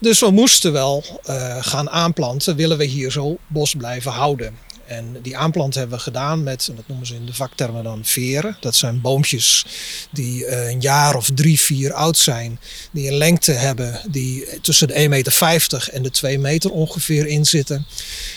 dus 0.00 0.20
we 0.20 0.30
moesten 0.30 0.72
wel 0.72 1.04
uh, 1.26 1.56
gaan 1.60 1.90
aanplanten, 1.90 2.56
willen 2.56 2.78
we 2.78 2.84
hier 2.84 3.10
zo 3.10 3.38
bos 3.46 3.74
blijven 3.74 4.12
houden. 4.12 4.56
En 4.86 5.16
die 5.22 5.36
aanplant 5.36 5.74
hebben 5.74 5.96
we 5.96 6.02
gedaan 6.02 6.42
met, 6.42 6.70
dat 6.76 6.84
noemen 6.86 7.06
ze 7.06 7.14
in 7.14 7.26
de 7.26 7.34
vaktermen 7.34 7.84
dan 7.84 8.04
veren. 8.04 8.56
Dat 8.60 8.76
zijn 8.76 9.00
boompjes 9.00 9.66
die 10.10 10.46
uh, 10.46 10.68
een 10.70 10.80
jaar 10.80 11.14
of 11.14 11.30
drie, 11.34 11.60
vier 11.60 11.92
oud 11.92 12.16
zijn. 12.16 12.60
Die 12.90 13.08
een 13.08 13.16
lengte 13.16 13.52
hebben 13.52 14.00
die 14.10 14.60
tussen 14.60 14.88
de 14.88 14.94
1,50 14.94 15.08
meter 15.08 15.88
en 15.92 16.02
de 16.02 16.10
2 16.10 16.38
meter 16.38 16.70
ongeveer 16.70 17.26
in 17.26 17.44
zitten. 17.44 17.86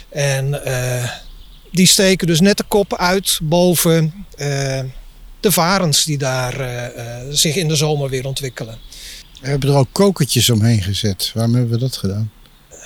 En 0.09 0.61
uh, 0.65 1.11
die 1.71 1.87
steken 1.87 2.27
dus 2.27 2.39
net 2.39 2.57
de 2.57 2.65
kop 2.67 2.97
uit 2.97 3.39
boven 3.41 4.25
de 5.43 5.51
varens 5.51 6.03
die 6.03 6.17
daar 6.17 6.91
zich 7.29 7.55
in 7.55 7.67
de 7.67 7.75
zomer 7.75 8.09
weer 8.09 8.25
ontwikkelen. 8.25 8.77
We 9.41 9.49
hebben 9.49 9.69
er 9.69 9.75
ook 9.75 9.87
kokertjes 9.91 10.49
omheen 10.49 10.81
gezet. 10.81 11.31
Waarom 11.33 11.53
hebben 11.53 11.71
we 11.71 11.77
dat 11.77 11.97
gedaan? 11.97 12.31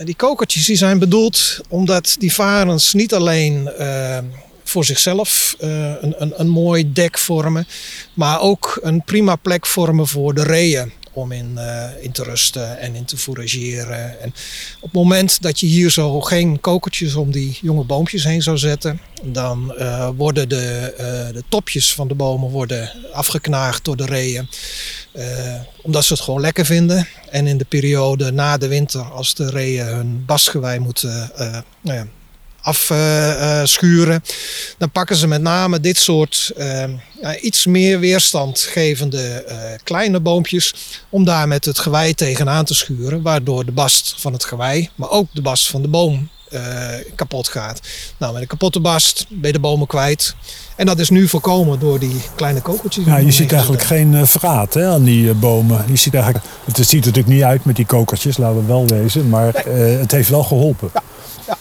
Die 0.03 0.15
kokertjes 0.15 0.65
die 0.65 0.75
zijn 0.75 0.99
bedoeld 0.99 1.59
omdat 1.69 2.15
die 2.19 2.33
varens 2.33 2.93
niet 2.93 3.13
alleen 3.13 3.71
uh, 3.79 4.17
voor 4.63 4.85
zichzelf 4.85 5.55
uh, 5.59 5.69
een, 6.01 6.21
een, 6.21 6.33
een 6.35 6.49
mooi 6.49 6.93
dek 6.93 7.17
vormen, 7.17 7.67
maar 8.13 8.41
ook 8.41 8.79
een 8.81 9.03
prima 9.03 9.35
plek 9.35 9.65
vormen 9.65 10.07
voor 10.07 10.33
de 10.33 10.43
reeën 10.43 10.91
om 11.17 11.31
in, 11.31 11.51
uh, 11.55 11.89
in 11.99 12.11
te 12.11 12.23
rusten 12.23 12.79
en 12.79 12.95
in 12.95 13.05
te 13.05 13.17
fourageren. 13.17 14.21
En 14.21 14.33
op 14.75 14.81
het 14.81 14.91
moment 14.91 15.41
dat 15.41 15.59
je 15.59 15.65
hier 15.65 15.89
zo 15.89 16.21
geen 16.21 16.59
kokertjes 16.59 17.15
om 17.15 17.31
die 17.31 17.57
jonge 17.61 17.83
boompjes 17.83 18.23
heen 18.23 18.41
zou 18.41 18.57
zetten, 18.57 18.99
dan 19.23 19.75
uh, 19.77 20.09
worden 20.15 20.49
de, 20.49 20.93
uh, 20.93 21.33
de 21.33 21.43
topjes 21.49 21.93
van 21.93 22.07
de 22.07 22.15
bomen 22.15 22.49
worden 22.49 22.91
afgeknaagd 23.11 23.85
door 23.85 23.97
de 23.97 24.05
reeën. 24.05 24.49
omdat 25.81 26.05
ze 26.05 26.13
het 26.13 26.21
gewoon 26.21 26.41
lekker 26.41 26.65
vinden. 26.65 27.07
En 27.29 27.47
in 27.47 27.57
de 27.57 27.65
periode 27.65 28.31
na 28.31 28.57
de 28.57 28.67
winter, 28.67 29.01
als 29.01 29.35
de 29.35 29.49
reeën 29.49 29.85
hun 29.85 30.25
bastgewei 30.25 30.79
moeten 30.79 31.31
nou 31.81 31.97
ja, 31.97 32.07
afschuren. 32.67 34.23
Dan 34.77 34.91
pakken 34.91 35.15
ze 35.15 35.27
met 35.27 35.41
name 35.41 35.79
dit 35.79 35.97
soort 35.97 36.51
ja, 37.21 37.39
iets 37.41 37.65
meer 37.65 37.99
weerstandgevende 37.99 39.45
uh, 39.49 39.55
kleine 39.83 40.19
boompjes. 40.19 40.73
Om 41.09 41.25
daar 41.25 41.47
met 41.47 41.65
het 41.65 41.79
gewei 41.79 42.13
tegenaan 42.13 42.65
te 42.65 42.73
schuren. 42.73 43.21
Waardoor 43.21 43.65
de 43.65 43.71
bast 43.71 44.15
van 44.17 44.33
het 44.33 44.45
gewei, 44.45 44.89
maar 44.95 45.09
ook 45.09 45.27
de 45.33 45.41
bast 45.41 45.67
van 45.67 45.81
de 45.81 45.87
boom 45.87 46.29
kapot 47.15 47.47
gaat. 47.47 47.81
Nou, 48.17 48.33
met 48.33 48.41
een 48.41 48.47
kapotte 48.47 48.79
bast 48.79 49.25
ben 49.29 49.47
je 49.47 49.51
de 49.51 49.59
bomen 49.59 49.87
kwijt. 49.87 50.35
En 50.75 50.85
dat 50.85 50.99
is 50.99 51.09
nu 51.09 51.27
voorkomen 51.27 51.79
door 51.79 51.99
die 51.99 52.21
kleine 52.35 52.61
kokeltjes. 52.61 53.05
Ja, 53.05 53.17
je 53.17 53.31
ziet 53.31 53.51
eigenlijk 53.51 53.83
geen 53.83 54.13
uh, 54.13 54.25
verraad 54.25 54.73
hè, 54.73 54.87
aan 54.87 55.03
die 55.03 55.23
uh, 55.23 55.35
bomen. 55.35 55.85
Je 55.89 55.95
ziet 55.95 56.13
eigenlijk, 56.13 56.45
het 56.65 56.75
ziet 56.75 56.89
er 56.89 56.95
natuurlijk 56.95 57.27
niet 57.27 57.43
uit 57.43 57.65
met 57.65 57.75
die 57.75 57.85
kokertjes, 57.85 58.37
laten 58.37 58.59
we 58.59 58.65
wel 58.65 58.87
wezen. 58.87 59.29
Maar 59.29 59.53
het 59.99 60.11
heeft 60.11 60.29
wel 60.29 60.43
geholpen. 60.43 60.89
Ja. 61.47 61.56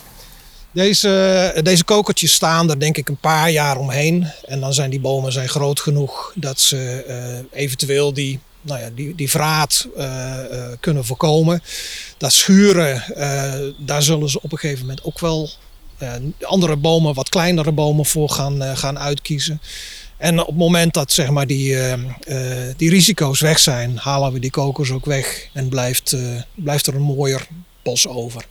Deze, 0.77 1.61
deze 1.63 1.85
kokertjes 1.85 2.33
staan 2.33 2.71
er 2.71 2.81
denk 2.81 2.97
ik 2.97 3.09
een 3.09 3.17
paar 3.17 3.51
jaar 3.51 3.79
omheen. 3.79 4.27
En 4.45 4.61
dan 4.61 4.75
zijn 4.75 4.91
die 4.91 5.01
bomen 5.01 5.33
zijn 5.33 5.49
groot 5.49 5.81
genoeg 5.81 6.33
dat 6.35 6.61
ze 6.61 7.05
uh, 7.53 7.61
eventueel 7.63 8.13
die, 8.13 8.41
nou 8.61 8.81
ja, 8.81 8.91
die, 8.95 9.15
die 9.15 9.31
vraat 9.31 9.89
uh, 9.97 10.05
uh, 10.05 10.67
kunnen 10.81 11.05
voorkomen. 11.05 11.63
Dat 12.17 12.33
schuren, 12.33 13.05
daar 13.79 14.03
zullen 14.03 14.29
ze 14.29 14.43
op 14.43 14.53
een 14.53 14.59
gegeven 14.59 14.81
moment 14.81 15.05
ook 15.05 15.21
wel 15.21 15.51
andere 16.41 16.77
bomen, 16.77 17.15
wat 17.15 17.29
kleinere 17.29 17.73
bomen 17.73 18.07
voor 18.07 18.31
gaan, 18.31 18.77
gaan 18.77 18.99
uitkiezen. 18.99 19.61
En 20.17 20.41
op 20.41 20.47
het 20.47 20.57
moment 20.57 20.95
dat 20.95 21.13
zeg 21.13 21.31
maar, 21.31 21.47
die, 21.47 21.77
die 22.77 22.91
risico's 22.91 23.41
weg 23.41 23.59
zijn, 23.59 23.99
halen 23.99 24.33
we 24.33 24.39
die 24.39 24.51
kokers 24.51 24.91
ook 24.91 25.05
weg 25.05 25.49
en 25.53 25.69
blijft, 25.69 26.17
blijft 26.55 26.87
er 26.87 26.95
een 26.95 27.03
mooier 27.03 27.47
bos 27.83 28.07
over. 28.07 28.45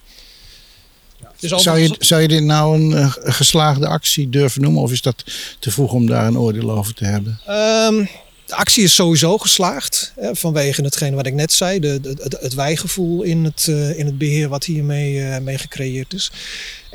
Dus 1.39 1.63
zou, 1.63 1.79
je, 1.79 1.95
zou 1.99 2.21
je 2.21 2.27
dit 2.27 2.43
nou 2.43 2.75
een, 2.75 2.91
uh, 2.91 3.13
geslaagde 3.19 3.87
actie 3.87 4.29
durven 4.29 4.61
noemen? 4.61 4.81
Of 4.81 4.91
is 4.91 5.01
dat 5.01 5.23
te 5.59 5.71
vroeg 5.71 5.91
om 5.91 6.07
daar 6.07 6.27
een 6.27 6.37
oordeel 6.37 6.71
over 6.71 6.93
te 6.93 7.05
hebben? 7.05 7.39
Um, 7.49 8.09
de 8.45 8.55
actie 8.55 8.83
is 8.83 8.95
sowieso 8.95 9.37
geslaagd. 9.37 10.13
Hè, 10.15 10.35
vanwege 10.35 10.81
hetgeen 10.81 11.15
wat 11.15 11.25
ik 11.25 11.33
net 11.33 11.51
zei. 11.51 11.79
De, 11.79 11.99
het, 12.19 12.37
het 12.39 12.53
wijgevoel 12.53 13.23
in 13.23 13.43
het, 13.43 13.67
uh, 13.69 13.99
in 13.99 14.05
het 14.05 14.17
beheer 14.17 14.49
wat 14.49 14.63
hiermee 14.63 15.13
uh, 15.13 15.37
mee 15.37 15.57
gecreëerd 15.57 16.13
is. 16.13 16.31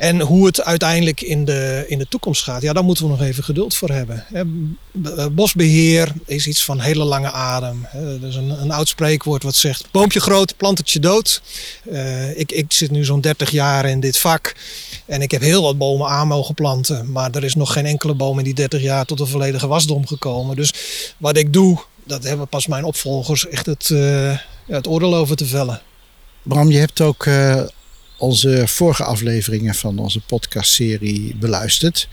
En 0.01 0.19
hoe 0.21 0.45
het 0.45 0.63
uiteindelijk 0.63 1.21
in 1.21 1.45
de, 1.45 1.85
in 1.87 1.97
de 1.97 2.07
toekomst 2.09 2.43
gaat. 2.43 2.61
Ja, 2.61 2.73
daar 2.73 2.83
moeten 2.83 3.03
we 3.03 3.09
nog 3.09 3.21
even 3.21 3.43
geduld 3.43 3.75
voor 3.75 3.89
hebben. 3.89 4.25
Hè. 4.33 4.43
Bosbeheer 5.31 6.11
is 6.25 6.47
iets 6.47 6.63
van 6.63 6.79
hele 6.79 7.03
lange 7.03 7.31
adem. 7.31 7.87
Er 7.93 8.27
is 8.27 8.35
een, 8.35 8.49
een 8.49 8.71
oud 8.71 8.87
spreekwoord 8.87 9.43
wat 9.43 9.55
zegt. 9.55 9.87
Boompje 9.91 10.19
groot, 10.19 10.57
plantertje 10.57 10.99
dood. 10.99 11.41
Uh, 11.91 12.39
ik, 12.39 12.51
ik 12.51 12.71
zit 12.71 12.91
nu 12.91 13.05
zo'n 13.05 13.21
30 13.21 13.49
jaar 13.49 13.85
in 13.85 13.99
dit 13.99 14.17
vak. 14.17 14.55
En 15.05 15.21
ik 15.21 15.31
heb 15.31 15.41
heel 15.41 15.61
wat 15.61 15.77
bomen 15.77 16.07
aan 16.07 16.27
mogen 16.27 16.53
planten. 16.53 17.11
Maar 17.11 17.31
er 17.31 17.43
is 17.43 17.55
nog 17.55 17.73
geen 17.73 17.85
enkele 17.85 18.13
boom 18.13 18.37
in 18.37 18.43
die 18.43 18.53
30 18.53 18.81
jaar 18.81 19.05
tot 19.05 19.19
een 19.19 19.27
volledige 19.27 19.67
wasdom 19.67 20.07
gekomen. 20.07 20.55
Dus 20.55 20.73
wat 21.17 21.37
doe, 21.49 21.83
dat 22.03 22.23
hebben 22.23 22.47
pas 22.47 22.67
mijn 22.67 22.83
opvolgers 22.83 23.47
echt 23.47 23.65
het, 23.65 23.89
uh, 23.89 24.37
het 24.65 24.87
oordeel 24.87 25.15
over 25.15 25.35
te 25.35 25.45
vellen. 25.45 25.81
Bram, 26.43 26.71
je 26.71 26.77
hebt 26.77 27.01
ook 27.01 27.25
uh, 27.25 27.63
onze 28.17 28.67
vorige 28.67 29.03
afleveringen 29.03 29.75
van 29.75 29.99
onze 29.99 30.19
podcastserie 30.19 31.35
beluisterd. 31.35 32.07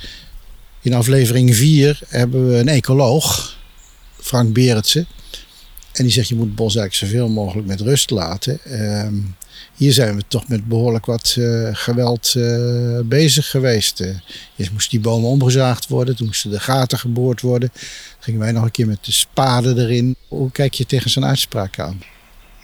In 0.83 0.95
aflevering 0.95 1.55
4 1.55 2.01
hebben 2.09 2.49
we 2.49 2.57
een 2.57 2.69
ecoloog, 2.69 3.57
Frank 4.21 4.53
Berendsen. 4.53 5.07
En 5.93 6.05
die 6.05 6.13
zegt 6.13 6.29
je 6.29 6.35
moet 6.35 6.55
bos 6.55 6.77
eigenlijk 6.77 7.13
zoveel 7.13 7.29
mogelijk 7.29 7.67
met 7.67 7.81
rust 7.81 8.11
laten. 8.11 8.61
Uh, 8.67 9.07
hier 9.79 9.93
zijn 9.93 10.17
we 10.17 10.23
toch 10.29 10.49
met 10.49 10.69
behoorlijk 10.69 11.07
wat 11.07 11.35
uh, 11.39 11.69
geweld 11.73 12.35
uh, 12.37 13.01
bezig 13.05 13.51
geweest. 13.51 14.01
Uh, 14.01 14.17
eerst 14.57 14.73
moesten 14.73 14.91
die 14.91 15.01
bomen 15.01 15.31
omgezaagd 15.31 15.89
worden, 15.89 16.17
toen 16.17 16.27
moesten 16.27 16.51
de 16.51 16.61
gaten 16.61 16.99
geboord 16.99 17.41
worden. 17.41 17.71
Dan 17.73 17.83
gingen 18.21 18.41
wij 18.41 18.53
nog 18.53 18.65
een 18.65 18.71
keer 18.71 18.87
met 18.87 19.05
de 19.05 19.13
spade 19.13 19.75
erin. 19.77 20.17
Hoe 20.29 20.51
kijk 20.51 20.75
je 20.75 20.87
tegen 20.87 21.11
zo'n 21.11 21.25
uitspraak 21.25 21.79
aan? 21.79 22.03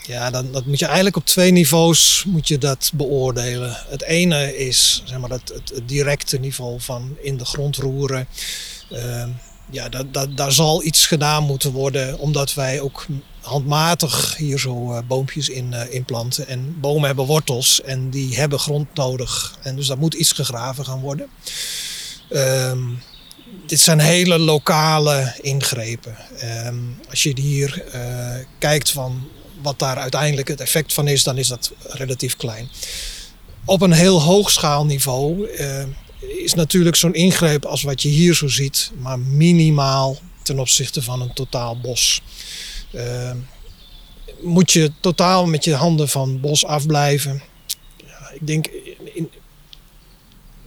Ja, 0.07 0.31
dan, 0.31 0.53
dat 0.53 0.67
moet 0.67 0.79
je 0.79 0.85
eigenlijk 0.85 1.17
op 1.17 1.27
twee 1.27 1.51
niveaus 1.51 2.25
moet 2.27 2.49
je 2.49 2.59
dat 2.59 2.91
beoordelen. 2.95 3.77
Het 3.89 4.03
ene 4.03 4.57
is 4.57 5.03
zeg 5.05 5.19
maar, 5.19 5.31
het, 5.31 5.49
het, 5.49 5.73
het 5.75 5.89
directe 5.89 6.39
niveau 6.39 6.81
van 6.81 7.17
in 7.23 7.37
de 7.37 7.45
grond 7.45 7.77
roeren. 7.77 8.27
Ehm, 9.67 9.75
ja, 9.75 9.89
dat, 9.89 10.37
daar 10.37 10.53
zal 10.53 10.85
iets 10.85 11.07
gedaan 11.07 11.43
moeten 11.43 11.73
worden, 11.73 12.19
omdat 12.19 12.55
wij 12.55 12.81
ook 12.81 13.07
handmatig 13.41 14.37
hier 14.37 14.59
zo 14.59 14.93
uh, 14.93 14.99
boompjes 15.07 15.49
in, 15.49 15.73
uh, 15.73 15.95
in 15.95 16.05
planten. 16.05 16.49
En 16.49 16.81
bomen 16.81 17.07
hebben 17.07 17.25
wortels 17.25 17.83
en 17.83 18.11
die 18.11 18.37
hebben 18.37 18.59
grond 18.59 18.95
nodig. 18.95 19.59
En 19.63 19.77
dus 19.77 19.87
daar 19.87 19.99
moet 19.99 20.15
iets 20.15 20.33
gegraven 20.33 20.85
gaan 20.85 21.01
worden. 21.01 21.27
Um, 22.31 23.03
dit 23.67 23.81
zijn 23.81 24.01
hele 24.01 24.39
lokale 24.39 25.35
ingrepen. 25.41 26.17
Um, 26.67 26.99
als 27.11 27.23
je 27.23 27.41
hier 27.41 27.85
uh, 27.95 28.45
kijkt 28.59 28.91
van 28.91 29.29
wat 29.63 29.79
daar 29.79 29.97
uiteindelijk 29.97 30.49
het 30.49 30.61
effect 30.61 30.93
van 30.93 31.09
is, 31.09 31.23
dan 31.23 31.39
is 31.39 31.49
dat 31.49 31.73
relatief 31.83 32.37
klein. 32.37 32.69
Op 33.65 33.81
een 33.81 33.93
heel 33.93 34.23
hoog 34.23 34.51
schaalniveau 34.51 35.49
is 36.29 36.55
natuurlijk 36.55 36.97
zo'n 36.97 37.15
ingreep 37.15 37.65
als 37.65 37.83
wat 37.83 38.03
je 38.03 38.09
hier 38.09 38.35
zo 38.35 38.49
ziet, 38.49 38.91
maar 38.99 39.19
minimaal 39.19 40.19
ten 40.43 40.59
opzichte 40.59 41.03
van 41.03 41.21
een 41.21 41.33
totaal 41.33 41.81
bos. 41.81 42.23
Uh, 42.93 43.31
moet 44.41 44.73
je 44.73 44.93
totaal 45.01 45.47
met 45.47 45.65
je 45.65 45.75
handen 45.75 46.09
van 46.09 46.41
bos 46.41 46.65
afblijven. 46.65 47.43
Ja, 47.97 48.31
ik 48.35 48.47
denk, 48.47 48.67
in, 49.15 49.31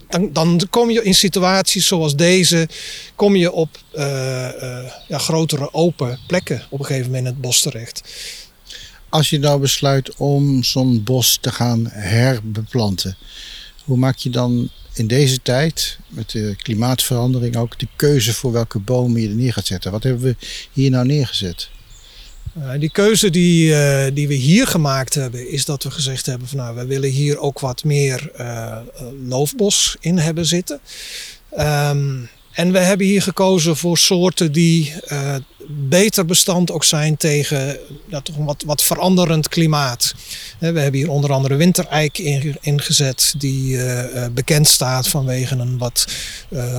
dan, 0.08 0.32
dan, 0.32 0.60
kom 0.70 0.90
je 0.90 1.02
in 1.02 1.14
situaties 1.14 1.86
zoals 1.86 2.16
deze, 2.16 2.68
kom 3.14 3.36
je 3.36 3.52
op 3.52 3.78
uh, 3.94 4.02
uh, 4.62 4.92
ja, 5.08 5.18
grotere 5.18 5.72
open 5.74 6.18
plekken 6.26 6.62
op 6.68 6.78
een 6.78 6.84
gegeven 6.84 7.06
moment 7.06 7.26
in 7.26 7.32
het 7.32 7.40
bos 7.40 7.60
terecht. 7.60 8.02
Als 9.08 9.30
je 9.30 9.38
nou 9.38 9.60
besluit 9.60 10.16
om 10.16 10.62
zo'n 10.62 11.02
bos 11.02 11.38
te 11.40 11.52
gaan 11.52 11.86
herbeplanten, 11.90 13.16
hoe 13.84 13.96
maak 13.96 14.16
je 14.16 14.30
dan 14.30 14.70
in 14.98 15.06
deze 15.06 15.42
tijd, 15.42 15.98
met 16.08 16.30
de 16.30 16.54
klimaatverandering 16.62 17.56
ook, 17.56 17.78
de 17.78 17.88
keuze 17.96 18.34
voor 18.34 18.52
welke 18.52 18.78
bomen 18.78 19.20
je 19.20 19.28
er 19.28 19.34
neer 19.34 19.52
gaat 19.52 19.66
zetten? 19.66 19.90
Wat 19.90 20.02
hebben 20.02 20.22
we 20.22 20.36
hier 20.72 20.90
nou 20.90 21.06
neergezet? 21.06 21.68
Uh, 22.58 22.70
die 22.78 22.90
keuze 22.90 23.30
die, 23.30 23.70
uh, 23.70 24.04
die 24.12 24.28
we 24.28 24.34
hier 24.34 24.66
gemaakt 24.66 25.14
hebben, 25.14 25.50
is 25.50 25.64
dat 25.64 25.82
we 25.82 25.90
gezegd 25.90 26.26
hebben 26.26 26.48
van 26.48 26.58
nou, 26.58 26.76
we 26.76 26.86
willen 26.86 27.10
hier 27.10 27.38
ook 27.38 27.60
wat 27.60 27.84
meer 27.84 28.30
uh, 28.40 28.78
loofbos 29.26 29.96
in 30.00 30.18
hebben 30.18 30.46
zitten. 30.46 30.80
Um, 31.58 32.28
en 32.58 32.72
we 32.72 32.78
hebben 32.78 33.06
hier 33.06 33.22
gekozen 33.22 33.76
voor 33.76 33.98
soorten 33.98 34.52
die 34.52 34.92
beter 35.70 36.24
bestand 36.24 36.70
ook 36.70 36.84
zijn 36.84 37.16
tegen 37.16 37.78
ja, 38.08 38.20
toch 38.20 38.36
wat, 38.36 38.62
wat 38.66 38.82
veranderend 38.82 39.48
klimaat. 39.48 40.14
We 40.58 40.66
hebben 40.66 40.92
hier 40.92 41.10
onder 41.10 41.32
andere 41.32 41.56
wintereik 41.56 42.18
ingezet, 42.60 43.34
die 43.38 43.76
uh, 43.76 44.04
bekend 44.32 44.66
staat 44.66 45.08
vanwege 45.08 45.54
een 45.54 45.78
wat 45.78 46.06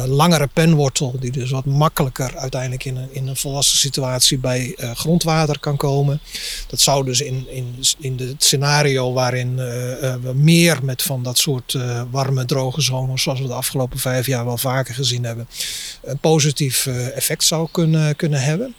langere 0.05 0.47
penwortel, 0.53 1.15
die 1.19 1.31
dus 1.31 1.51
wat 1.51 1.65
makkelijker 1.65 2.37
uiteindelijk 2.37 2.85
in 2.85 2.95
een, 2.95 3.07
in 3.11 3.27
een 3.27 3.35
volwassen 3.35 3.77
situatie 3.77 4.37
bij 4.37 4.77
grondwater 4.93 5.59
kan 5.59 5.77
komen. 5.77 6.21
Dat 6.67 6.79
zou 6.79 7.05
dus 7.05 7.21
in, 7.21 7.45
in, 7.49 7.75
in 7.99 8.17
het 8.19 8.43
scenario 8.43 9.13
waarin 9.13 9.55
we 9.55 10.31
meer 10.33 10.79
met 10.83 11.01
van 11.01 11.23
dat 11.23 11.37
soort 11.37 11.77
warme, 12.11 12.45
droge 12.45 12.81
zomers, 12.81 13.23
zoals 13.23 13.39
we 13.39 13.47
de 13.47 13.53
afgelopen 13.53 13.99
vijf 13.99 14.25
jaar 14.25 14.45
wel 14.45 14.57
vaker 14.57 14.93
gezien 14.93 15.23
hebben, 15.23 15.47
een 16.03 16.17
positief 16.17 16.87
effect 17.15 17.43
zou 17.43 17.67
kunnen, 17.71 18.15
kunnen 18.15 18.41
hebben 18.41 18.75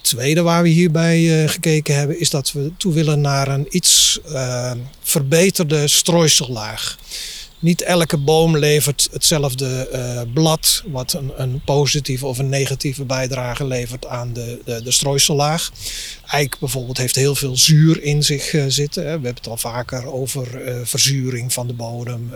tweede 0.00 0.42
waar 0.42 0.62
we 0.62 0.68
hierbij 0.68 1.42
uh, 1.42 1.48
gekeken 1.48 1.94
hebben, 1.94 2.20
is 2.20 2.30
dat 2.30 2.52
we 2.52 2.72
toe 2.76 2.92
willen 2.92 3.20
naar 3.20 3.48
een 3.48 3.66
iets 3.70 4.20
uh, 4.28 4.72
verbeterde 5.02 5.88
strooisellaag. 5.88 6.98
Niet 7.60 7.82
elke 7.82 8.16
boom 8.16 8.56
levert 8.56 9.08
hetzelfde 9.12 9.88
uh, 9.92 10.32
blad, 10.34 10.82
wat 10.86 11.12
een, 11.12 11.32
een, 11.36 11.62
positieve 11.64 12.26
of 12.26 12.38
een 12.38 12.48
negatieve 12.48 13.04
bijdrage 13.04 13.66
levert 13.66 14.06
aan 14.06 14.32
de, 14.32 14.80
de, 14.84 14.90
strooisellaag. 14.90 15.70
Eik 16.26 16.58
bijvoorbeeld 16.58 16.98
heeft 16.98 17.14
heel 17.14 17.34
veel 17.34 17.56
zuur 17.56 18.02
in 18.02 18.22
zich 18.22 18.52
uh, 18.52 18.64
zitten. 18.68 19.02
Hè. 19.02 19.08
We 19.08 19.12
hebben 19.24 19.34
het 19.34 19.46
al 19.46 19.56
vaker 19.56 20.12
over 20.12 20.68
uh, 20.68 20.80
verzuring 20.84 21.52
van 21.52 21.66
de 21.66 21.72
bodem. 21.72 22.30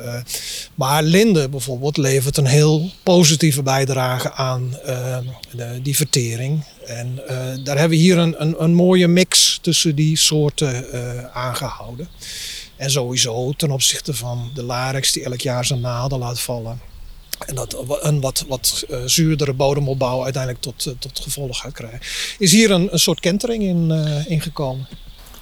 maar 0.74 1.02
linde 1.02 1.48
bijvoorbeeld 1.48 1.96
levert 1.96 2.36
een 2.36 2.46
heel 2.46 2.90
positieve 3.02 3.62
bijdrage 3.62 4.32
aan 4.32 4.78
de, 5.50 5.80
die 5.82 5.96
vertering. 5.96 6.64
En 6.86 7.20
daar 7.64 7.78
hebben 7.78 7.98
we 7.98 8.04
hier 8.04 8.18
een, 8.18 8.34
een, 8.42 8.62
een, 8.62 8.74
mooie 8.74 9.08
mix 9.08 9.58
tussen 9.62 9.94
die 9.94 10.16
soorten 10.16 10.86
aangehouden. 11.32 12.08
En 12.76 12.90
sowieso 12.90 13.52
ten 13.52 13.70
opzichte 13.70 14.14
van 14.14 14.50
de 14.54 14.62
larix 14.62 15.12
die 15.12 15.24
elk 15.24 15.40
jaar 15.40 15.64
zijn 15.64 15.80
naden 15.80 16.18
laat 16.18 16.40
vallen. 16.40 16.80
En 17.46 17.54
dat 17.54 17.84
een 18.00 18.20
wat, 18.20 18.44
wat 18.48 18.84
uh, 18.90 18.98
zuurdere 19.04 19.52
bodemopbouw 19.52 20.22
uiteindelijk 20.22 20.62
tot, 20.62 20.86
uh, 20.86 20.94
tot 20.98 21.20
gevolg 21.20 21.58
gaat 21.58 21.72
krijgen. 21.72 22.00
Is 22.38 22.52
hier 22.52 22.70
een, 22.70 22.92
een 22.92 22.98
soort 22.98 23.20
kentering 23.20 23.62
in, 23.62 23.90
uh, 23.90 24.30
ingekomen? 24.30 24.86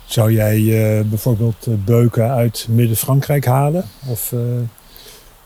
Zou 0.07 0.33
jij 0.33 1.07
bijvoorbeeld 1.07 1.67
beuken 1.85 2.31
uit 2.31 2.67
Midden-Frankrijk 2.69 3.45
halen? 3.45 3.89
Of 4.07 4.33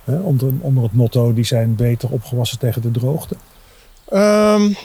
onder, 0.05 0.53
onder 0.61 0.83
het 0.83 0.93
motto 0.93 1.33
die 1.33 1.45
zijn 1.45 1.75
beter 1.75 2.11
opgewassen 2.11 2.59
tegen 2.59 2.83
de 2.83 2.91
droogte? 2.91 3.37
Um, 4.13 4.77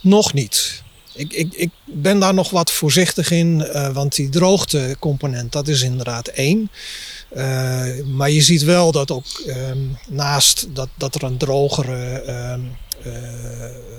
nog 0.00 0.32
niet. 0.32 0.83
Ik, 1.14 1.32
ik, 1.32 1.54
ik 1.54 1.70
ben 1.84 2.18
daar 2.18 2.34
nog 2.34 2.50
wat 2.50 2.72
voorzichtig 2.72 3.30
in, 3.30 3.60
uh, 3.60 3.88
want 3.88 4.14
die 4.14 4.28
droogtecomponent, 4.28 5.52
dat 5.52 5.68
is 5.68 5.82
inderdaad 5.82 6.28
één. 6.28 6.70
Uh, 7.36 7.84
maar 8.04 8.30
je 8.30 8.42
ziet 8.42 8.62
wel 8.62 8.92
dat 8.92 9.10
ook 9.10 9.24
um, 9.46 9.98
naast 10.08 10.66
dat, 10.74 10.88
dat 10.94 11.14
er 11.14 11.22
een 11.22 11.36
drogere 11.36 12.24
um, 12.52 12.76
uh, 13.06 13.12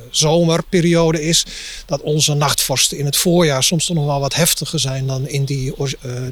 zomerperiode 0.09 1.21
is, 1.21 1.45
dat 1.85 2.01
onze 2.01 2.33
nachtvorsten 2.33 2.97
in 2.97 3.05
het 3.05 3.17
voorjaar 3.17 3.63
soms 3.63 3.85
toch 3.85 3.95
nog 3.95 4.05
wel 4.05 4.19
wat 4.19 4.35
heftiger 4.35 4.79
zijn 4.79 5.07
dan 5.07 5.27
in 5.27 5.45
die, 5.45 5.73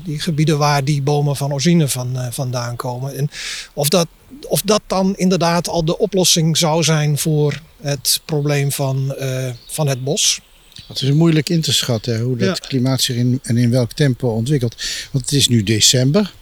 die 0.03 0.19
gebieden 0.19 0.57
waar 0.57 0.83
die 0.83 1.01
bomen 1.01 1.35
van 1.35 1.51
origine 1.51 1.87
van, 1.87 2.17
vandaan 2.31 2.75
komen. 2.75 3.15
En 3.15 3.29
of 3.73 3.89
dat, 3.89 4.07
of 4.47 4.61
dat 4.61 4.81
dan 4.87 5.15
inderdaad 5.15 5.67
al 5.67 5.85
de 5.85 5.97
oplossing 5.97 6.57
zou 6.57 6.83
zijn 6.83 7.17
voor 7.17 7.61
het 7.81 8.21
probleem 8.25 8.71
van, 8.71 9.15
van 9.67 9.87
het 9.87 10.03
bos. 10.03 10.41
Het 10.99 11.09
is 11.09 11.15
moeilijk 11.15 11.49
in 11.49 11.61
te 11.61 11.73
schatten 11.73 12.19
hoe 12.19 12.37
dat 12.37 12.57
ja. 12.57 12.67
klimaat 12.67 13.01
zich 13.01 13.15
in, 13.15 13.39
en 13.43 13.57
in 13.57 13.69
welk 13.69 13.93
tempo 13.93 14.27
ontwikkelt. 14.27 14.75
Want 15.11 15.25
het 15.25 15.33
is 15.33 15.47
nu 15.47 15.63
december. 15.63 16.33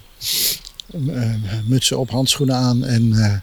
Uh, 1.07 1.33
mutsen 1.65 1.99
op, 1.99 2.09
handschoenen 2.09 2.55
aan. 2.55 2.85
En 2.85 3.03
uh, 3.03 3.33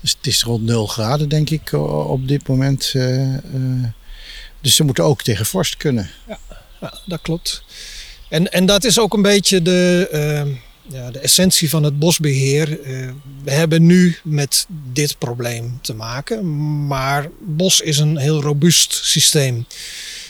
dus 0.00 0.14
het 0.16 0.26
is 0.26 0.42
rond 0.42 0.64
0 0.64 0.86
graden, 0.86 1.28
denk 1.28 1.50
ik, 1.50 1.72
op 1.72 2.28
dit 2.28 2.48
moment. 2.48 2.92
Uh, 2.96 3.34
dus 4.60 4.74
ze 4.74 4.84
moeten 4.84 5.04
ook 5.04 5.22
tegen 5.22 5.46
vorst 5.46 5.76
kunnen. 5.76 6.10
Ja, 6.28 6.38
ja, 6.80 7.00
dat 7.06 7.20
klopt. 7.22 7.62
En, 8.28 8.52
en 8.52 8.66
dat 8.66 8.84
is 8.84 8.98
ook 8.98 9.14
een 9.14 9.22
beetje 9.22 9.62
de, 9.62 10.08
ja, 10.88 11.10
de 11.10 11.18
essentie 11.18 11.70
van 11.70 11.82
het 11.82 11.98
bosbeheer. 11.98 12.80
Eh, 12.80 13.10
we 13.44 13.50
hebben 13.50 13.86
nu 13.86 14.16
met 14.24 14.66
dit 14.92 15.18
probleem 15.18 15.78
te 15.82 15.94
maken, 15.94 16.46
maar 16.86 17.28
bos 17.40 17.80
is 17.80 17.98
een 17.98 18.16
heel 18.16 18.42
robuust 18.42 19.00
systeem. 19.02 19.66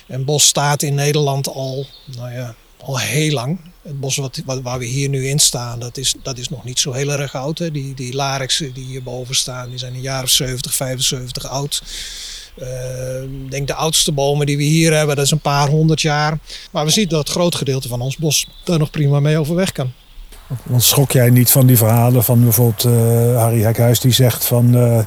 En 0.07 0.25
bos 0.25 0.47
staat 0.47 0.83
in 0.83 0.95
Nederland 0.95 1.49
al, 1.49 1.87
nou 2.17 2.33
ja, 2.33 2.55
al 2.81 2.99
heel 2.99 3.33
lang. 3.33 3.61
Het 3.83 4.01
bos 4.01 4.17
wat, 4.17 4.41
waar 4.63 4.79
we 4.79 4.85
hier 4.85 5.09
nu 5.09 5.29
in 5.29 5.39
staan, 5.39 5.79
dat 5.79 5.97
is, 5.97 6.15
dat 6.23 6.39
is 6.39 6.49
nog 6.49 6.65
niet 6.65 6.79
zo 6.79 6.93
heel 6.93 7.13
erg 7.13 7.35
oud. 7.35 7.73
Die, 7.73 7.95
die 7.95 8.15
larixen 8.15 8.73
die 8.73 8.85
hierboven 8.85 9.35
staan, 9.35 9.69
die 9.69 9.79
zijn 9.79 9.95
een 9.95 10.01
jaar 10.01 10.23
of 10.23 10.31
70, 10.31 10.75
75 10.75 11.49
oud. 11.49 11.83
Uh, 12.59 13.23
ik 13.23 13.51
denk 13.51 13.67
de 13.67 13.75
oudste 13.75 14.13
bomen 14.13 14.47
die 14.47 14.57
we 14.57 14.63
hier 14.63 14.93
hebben, 14.93 15.17
dat 15.17 15.25
is 15.25 15.31
een 15.31 15.41
paar 15.41 15.69
honderd 15.69 16.01
jaar. 16.01 16.39
Maar 16.71 16.85
we 16.85 16.91
zien 16.91 17.09
dat 17.09 17.19
het 17.19 17.29
groot 17.29 17.55
gedeelte 17.55 17.89
van 17.89 18.01
ons 18.01 18.17
bos 18.17 18.49
daar 18.65 18.79
nog 18.79 18.91
prima 18.91 19.21
mee 19.21 19.39
overweg 19.39 19.73
kan. 19.73 19.93
Want 20.63 20.83
schrok 20.83 21.13
jij 21.13 21.31
niet 21.31 21.51
van 21.51 21.67
die 21.67 21.77
verhalen 21.77 22.25
van 22.25 22.43
bijvoorbeeld 22.43 22.85
uh, 22.85 22.93
Harry 23.37 23.63
Hekhuis 23.63 24.01
die 24.01 24.13
zegt 24.13 24.45
van... 24.45 24.77
Uh, 24.77 24.99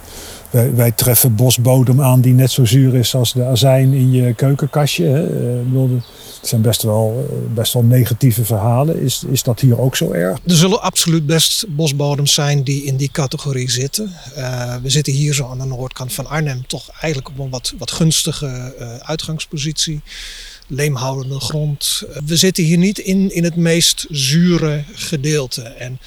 wij, 0.76 0.92
treffen 0.92 1.36
bosbodem 1.36 2.02
aan 2.02 2.22
die 2.22 2.34
net 2.34 2.52
zo 2.52 2.66
zuur 2.66 2.96
is 2.96 3.16
als 3.16 3.34
de 3.34 3.44
azijn 3.44 3.94
in 3.94 4.12
je 4.12 4.34
keukenkastje. 4.34 5.06
Het 6.40 6.48
zijn 6.48 6.62
best 6.62 6.84
wel, 6.84 7.30
best 7.54 7.74
wel 7.74 7.84
negatieve 7.84 8.46
verhalen. 8.46 9.02
Is, 9.02 9.24
is 9.30 9.44
dat 9.44 9.60
hier 9.60 9.80
ook 9.80 9.96
zo 9.96 10.12
erg? 10.12 10.40
Er 10.46 10.56
zullen 10.56 10.82
absoluut 10.82 11.26
best 11.26 11.66
bosbodems 11.70 12.34
zijn 12.34 12.64
die 12.64 12.84
in 12.84 12.96
die 12.96 13.10
categorie 13.12 13.72
zitten. 13.72 14.14
We 14.82 14.90
zitten 14.90 15.14
hier 15.14 15.34
zo 15.34 15.50
aan 15.50 15.60
de 15.60 15.66
noordkant 15.66 16.14
van 16.14 16.28
Arnhem 16.28 16.68
toch 16.68 16.90
eigenlijk 16.90 17.30
op 17.30 17.40
een 17.40 17.50
wat, 17.50 17.74
wat 17.78 17.92
gunstige 17.92 18.74
uitgangspositie. 19.02 20.02
Leemhoudende 20.68 21.40
grond. 21.40 22.04
We 22.26 22.36
zitten 22.36 22.64
hier 22.64 22.78
niet 22.78 22.98
in, 22.98 23.34
in 23.34 23.44
het 23.44 23.56
meest 23.56 24.06
zure 24.10 24.84
gedeelte. 24.94 25.62
En 25.62 26.00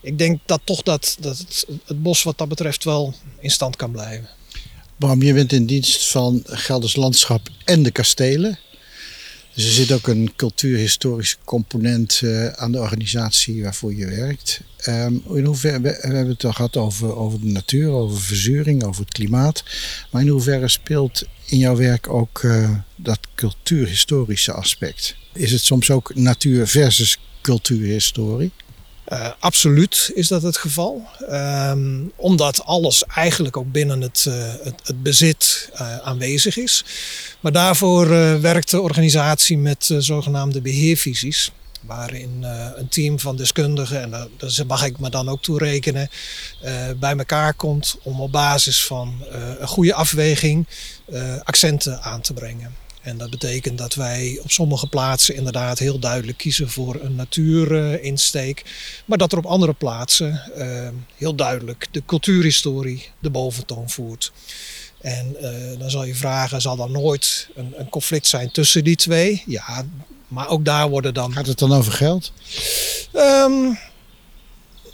ik 0.00 0.18
denk 0.18 0.40
dat 0.46 0.60
toch 0.64 0.82
dat, 0.82 1.16
dat 1.20 1.38
het, 1.38 1.66
het 1.84 2.02
bos 2.02 2.22
wat 2.22 2.38
dat 2.38 2.48
betreft 2.48 2.84
wel 2.84 3.14
in 3.40 3.50
stand 3.50 3.76
kan 3.76 3.90
blijven. 3.90 4.28
Bram, 4.96 5.22
je 5.22 5.32
bent 5.32 5.52
in 5.52 5.66
dienst 5.66 6.10
van 6.10 6.42
Gelders 6.44 6.96
Landschap 6.96 7.48
en 7.64 7.82
de 7.82 7.90
kastelen. 7.90 8.58
Dus 9.56 9.64
er 9.64 9.72
zit 9.72 9.92
ook 9.92 10.06
een 10.06 10.32
cultuurhistorische 10.36 11.36
component 11.44 12.20
uh, 12.24 12.46
aan 12.46 12.72
de 12.72 12.78
organisatie 12.78 13.62
waarvoor 13.62 13.94
je 13.94 14.06
werkt. 14.06 14.60
Um, 14.88 15.22
in 15.34 15.44
hoeverre, 15.44 15.80
we, 15.80 15.98
we, 16.00 16.14
hebben 16.14 16.28
het 16.28 16.44
al 16.44 16.52
gehad 16.52 16.76
over, 16.76 17.16
over 17.16 17.40
de 17.40 17.46
natuur, 17.46 17.90
over 17.90 18.20
verzuring, 18.20 18.84
over 18.84 19.00
het 19.00 19.12
klimaat. 19.12 19.64
Maar 20.10 20.22
in 20.22 20.28
hoeverre 20.28 20.68
speelt 20.68 21.22
in 21.46 21.58
jouw 21.58 21.76
werk 21.76 22.08
ook 22.08 22.42
uh, 22.42 22.70
dat 22.96 23.18
cultuurhistorische 23.34 24.52
aspect? 24.52 25.16
Is 25.32 25.52
het 25.52 25.62
soms 25.62 25.90
ook 25.90 26.14
natuur 26.14 26.66
versus 26.66 27.18
cultuurhistorie? 27.40 28.52
Uh, 29.12 29.28
absoluut 29.38 30.10
is 30.14 30.28
dat 30.28 30.42
het 30.42 30.56
geval. 30.56 31.06
Um, 31.30 32.12
omdat 32.16 32.64
alles 32.64 33.04
eigenlijk 33.04 33.56
ook 33.56 33.72
binnen 33.72 34.00
het, 34.00 34.24
uh, 34.28 34.34
het, 34.62 34.80
het, 34.84 35.02
bezit 35.02 35.70
uh, 35.74 35.98
aanwezig 35.98 36.56
is. 36.56 36.84
Maar 37.40 37.52
daarvoor 37.52 38.08
werkt 38.40 38.70
de 38.70 38.80
organisatie 38.80 39.58
met 39.58 39.94
zogenaamde 39.98 40.60
beheervisies. 40.60 41.52
Waarin 41.80 42.42
een 42.76 42.88
team 42.88 43.18
van 43.18 43.36
deskundigen, 43.36 44.02
en 44.02 44.10
daar 44.10 44.66
mag 44.66 44.84
ik 44.84 44.98
me 44.98 45.10
dan 45.10 45.28
ook 45.28 45.42
toe 45.42 45.58
rekenen, 45.58 46.10
bij 46.96 47.16
elkaar 47.16 47.54
komt 47.54 47.96
om 48.02 48.20
op 48.20 48.32
basis 48.32 48.84
van 48.84 49.24
een 49.58 49.68
goede 49.68 49.94
afweging 49.94 50.66
accenten 51.44 52.02
aan 52.02 52.20
te 52.20 52.32
brengen. 52.32 52.85
En 53.06 53.18
dat 53.18 53.30
betekent 53.30 53.78
dat 53.78 53.94
wij 53.94 54.38
op 54.42 54.50
sommige 54.50 54.86
plaatsen 54.86 55.34
inderdaad 55.34 55.78
heel 55.78 55.98
duidelijk 55.98 56.38
kiezen 56.38 56.70
voor 56.70 57.00
een 57.02 57.14
natuurinsteek. 57.14 58.64
maar 59.04 59.18
dat 59.18 59.32
er 59.32 59.38
op 59.38 59.46
andere 59.46 59.72
plaatsen 59.72 60.42
uh, 60.56 60.88
heel 61.16 61.34
duidelijk 61.34 61.86
de 61.90 62.02
cultuurhistorie 62.06 63.08
de 63.18 63.30
boventoon 63.30 63.90
voert. 63.90 64.32
En 65.00 65.36
uh, 65.40 65.78
dan 65.78 65.90
zal 65.90 66.04
je 66.04 66.14
vragen, 66.14 66.60
zal 66.60 66.78
er 66.78 66.90
nooit 66.90 67.48
een, 67.54 67.74
een, 67.76 67.88
conflict 67.88 68.26
zijn 68.26 68.50
tussen 68.50 68.84
die 68.84 68.96
twee? 68.96 69.42
Ja, 69.46 69.84
maar 70.28 70.48
ook 70.48 70.64
daar 70.64 70.88
worden 70.88 71.14
dan... 71.14 71.32
Gaat 71.32 71.46
het 71.46 71.58
dan 71.58 71.72
over 71.72 71.92
geld? 71.92 72.32
Um, 73.14 73.78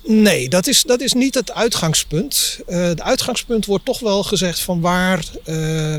Nee, 0.05 0.49
dat 0.49 0.67
is, 0.67 0.83
dat 0.83 1.01
is 1.01 1.13
niet 1.13 1.35
het 1.35 1.53
uitgangspunt. 1.53 2.61
Uh, 2.69 2.83
het 2.83 3.01
uitgangspunt 3.01 3.67
wordt 3.67 3.85
toch 3.85 3.99
wel 4.01 4.23
gezegd 4.23 4.61
van 4.61 4.81
waar 4.81 5.25
uh, 5.47 5.97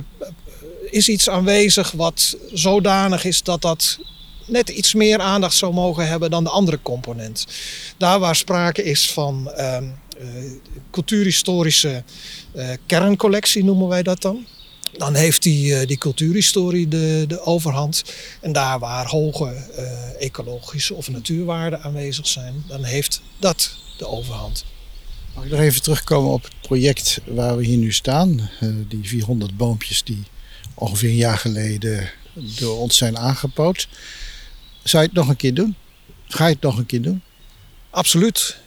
is 0.93 1.09
iets 1.09 1.29
aanwezig 1.29 1.91
wat 1.91 2.37
zodanig 2.53 3.25
is 3.25 3.43
dat 3.43 3.61
dat 3.61 3.99
net 4.45 4.69
iets 4.69 4.93
meer 4.93 5.19
aandacht 5.19 5.55
zou 5.55 5.73
mogen 5.73 6.07
hebben 6.07 6.29
dan 6.29 6.43
de 6.43 6.49
andere 6.49 6.79
component. 6.81 7.47
Daar 7.97 8.19
waar 8.19 8.35
sprake 8.35 8.83
is 8.83 9.11
van 9.11 9.51
uh, 9.57 9.77
uh, 9.77 10.27
cultuurhistorische 10.91 12.03
uh, 12.55 12.69
kerncollectie, 12.85 13.63
noemen 13.63 13.87
wij 13.87 14.03
dat 14.03 14.21
dan. 14.21 14.45
Dan 14.97 15.15
heeft 15.15 15.43
die, 15.43 15.65
uh, 15.65 15.87
die 15.87 15.97
cultuurhistorie 15.97 16.87
de, 16.87 17.25
de 17.27 17.41
overhand. 17.41 18.03
En 18.41 18.51
daar 18.51 18.79
waar 18.79 19.07
hoge 19.07 19.53
ecologische 20.19 20.93
of 20.93 21.09
natuurwaarden 21.09 21.81
aanwezig 21.81 22.27
zijn, 22.27 22.63
dan 22.67 22.83
heeft 22.83 23.21
dat 23.39 23.75
de 23.97 24.07
overhand. 24.07 24.65
Mag 25.35 25.43
ik 25.43 25.51
nog 25.51 25.59
even 25.59 25.81
terugkomen 25.81 26.31
op 26.31 26.43
het 26.43 26.61
project 26.61 27.19
waar 27.25 27.57
we 27.57 27.65
hier 27.65 27.77
nu 27.77 27.91
staan? 27.91 28.49
die 28.87 29.07
400 29.07 29.57
boompjes 29.57 30.03
die 30.03 30.23
ongeveer 30.73 31.09
een 31.09 31.15
jaar 31.15 31.37
geleden 31.37 32.09
door 32.33 32.77
ons 32.77 32.97
zijn 32.97 33.17
aangepoot. 33.17 33.87
Zou 34.83 35.03
je 35.03 35.09
het 35.09 35.17
nog 35.17 35.27
een 35.29 35.35
keer 35.35 35.53
doen? 35.53 35.75
Ga 36.27 36.45
je 36.45 36.53
het 36.53 36.61
nog 36.61 36.77
een 36.77 36.85
keer 36.85 37.01
doen? 37.01 37.21
Absoluut. 37.89 38.57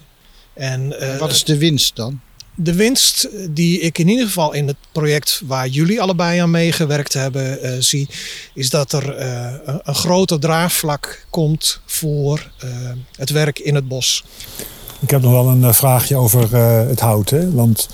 En, 0.53 0.95
uh, 1.01 1.17
Wat 1.17 1.31
is 1.31 1.43
de 1.43 1.57
winst 1.57 1.95
dan? 1.95 2.19
De 2.55 2.73
winst 2.73 3.27
die 3.49 3.79
ik 3.79 3.97
in 3.97 4.07
ieder 4.07 4.25
geval 4.25 4.53
in 4.53 4.67
het 4.67 4.75
project 4.91 5.41
waar 5.45 5.67
jullie 5.67 6.01
allebei 6.01 6.39
aan 6.39 6.51
meegewerkt 6.51 7.13
hebben 7.13 7.65
uh, 7.65 7.81
zie, 7.81 8.07
is 8.53 8.69
dat 8.69 8.91
er 8.91 9.19
uh, 9.19 9.53
een 9.83 9.95
groter 9.95 10.39
draagvlak 10.39 11.25
komt 11.29 11.79
voor 11.85 12.51
het 13.17 13.29
werk 13.29 13.59
in 13.59 13.75
het 13.75 13.87
bos. 13.87 14.23
Ik 14.99 15.09
heb 15.09 15.21
nog 15.21 15.31
wel 15.31 15.47
een 15.47 15.73
vraagje 15.73 16.15
over 16.15 16.55
het 16.87 16.99
hout. 16.99 17.29
Hè? 17.29 17.51
Want 17.51 17.89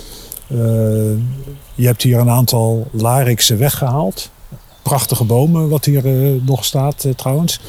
je 1.76 1.86
hebt 1.86 2.02
hier 2.02 2.20
een 2.20 2.30
aantal 2.30 2.88
larixen 2.92 3.58
weggehaald. 3.58 4.30
Prachtige 4.82 5.24
bomen, 5.24 5.70
wat 5.70 5.86
hier 5.86 6.06
uh, 6.06 6.42
nog 6.42 6.66
staat 6.66 7.04
uh, 7.04 7.14
trouwens. 7.14 7.60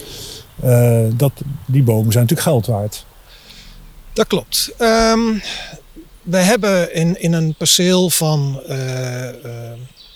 Dat, 1.16 1.32
die 1.66 1.82
bomen 1.82 2.12
zijn 2.12 2.26
natuurlijk 2.26 2.48
geld 2.48 2.66
waard. 2.66 3.04
Dat 4.12 4.26
klopt. 4.26 4.74
Um, 4.78 5.42
we 6.22 6.36
hebben 6.36 6.94
in, 6.94 7.20
in 7.20 7.32
een 7.32 7.54
perceel 7.54 8.10
van, 8.10 8.62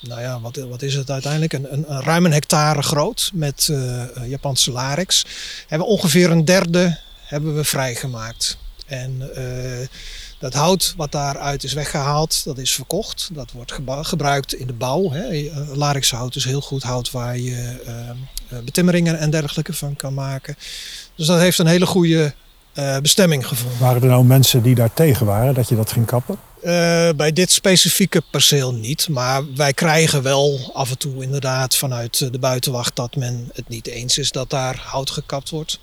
nou 0.01 0.21
ja, 0.21 0.39
wat, 0.41 0.55
wat 0.69 0.81
is 0.81 0.93
het 0.93 1.11
uiteindelijk? 1.11 1.53
Een, 1.53 1.73
een, 1.73 1.85
een 1.87 2.01
ruim 2.01 2.25
een 2.25 2.33
hectare 2.33 2.81
groot 2.81 3.31
met 3.33 3.73
Japanse 4.25 4.71
larix. 4.71 5.25
Hebben 5.67 5.87
ongeveer 5.87 6.31
een 6.31 6.45
derde 6.45 6.97
hebben 7.25 7.55
we 7.55 7.63
vrijgemaakt. 7.63 8.57
En 8.85 9.29
dat 10.39 10.53
hout 10.53 10.93
wat 10.97 11.11
daaruit 11.11 11.63
is 11.63 11.73
weggehaald, 11.73 12.43
dat 12.43 12.57
is 12.57 12.73
verkocht. 12.73 13.29
Dat 13.33 13.51
wordt 13.51 13.79
gebruikt 14.01 14.53
in 14.53 14.67
de 14.67 14.73
bouw. 14.73 15.11
Hè. 15.11 15.49
Larixhout 15.73 16.35
is 16.35 16.45
heel 16.45 16.61
goed 16.61 16.83
hout 16.83 17.11
waar 17.11 17.37
je 17.37 17.83
uh, 17.87 18.59
betimmeringen 18.59 19.19
en 19.19 19.29
dergelijke 19.29 19.73
van 19.73 19.95
kan 19.95 20.13
maken. 20.13 20.55
Dus 21.15 21.27
dat 21.27 21.39
heeft 21.39 21.57
een 21.57 21.67
hele 21.67 21.85
goede 21.85 22.33
bestemming 23.01 23.47
gevonden. 23.47 23.79
Waren 23.79 24.01
er 24.01 24.07
nou 24.07 24.23
mensen 24.23 24.61
die 24.61 24.75
daar 24.75 24.93
tegen 24.93 25.25
waren 25.25 25.53
dat 25.53 25.69
je 25.69 25.75
dat 25.75 25.91
ging 25.91 26.05
kappen? 26.05 26.37
Uh, 26.63 27.09
bij 27.15 27.33
dit 27.33 27.51
specifieke 27.51 28.23
perceel 28.31 28.73
niet. 28.73 29.09
Maar 29.09 29.53
wij 29.55 29.73
krijgen 29.73 30.21
wel 30.21 30.71
af 30.73 30.89
en 30.89 30.97
toe 30.97 31.23
inderdaad 31.23 31.75
vanuit 31.75 32.31
de 32.31 32.39
buitenwacht 32.39 32.95
dat 32.95 33.15
men 33.15 33.49
het 33.53 33.69
niet 33.69 33.87
eens 33.87 34.17
is 34.17 34.31
dat 34.31 34.49
daar 34.49 34.83
hout 34.85 35.09
gekapt 35.09 35.49
wordt. 35.49 35.79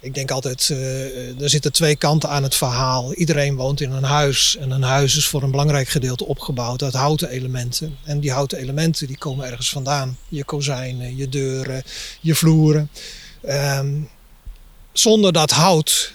Ik 0.00 0.14
denk 0.14 0.30
altijd, 0.30 0.68
uh, 0.68 1.42
er 1.42 1.50
zitten 1.50 1.72
twee 1.72 1.96
kanten 1.96 2.28
aan 2.28 2.42
het 2.42 2.54
verhaal. 2.54 3.14
Iedereen 3.14 3.56
woont 3.56 3.80
in 3.80 3.90
een 3.90 4.04
huis 4.04 4.56
en 4.56 4.70
een 4.70 4.82
huis 4.82 5.16
is 5.16 5.26
voor 5.26 5.42
een 5.42 5.50
belangrijk 5.50 5.88
gedeelte 5.88 6.26
opgebouwd 6.26 6.82
uit 6.82 6.94
houten 6.94 7.28
elementen. 7.28 7.96
En 8.04 8.20
die 8.20 8.32
houten 8.32 8.58
elementen 8.58 9.06
die 9.06 9.18
komen 9.18 9.46
ergens 9.46 9.70
vandaan. 9.70 10.18
Je 10.28 10.44
kozijnen, 10.44 11.16
je 11.16 11.28
deuren, 11.28 11.82
je 12.20 12.34
vloeren. 12.34 12.90
Um, 13.48 14.08
zonder 14.92 15.32
dat 15.32 15.50
hout 15.50 16.12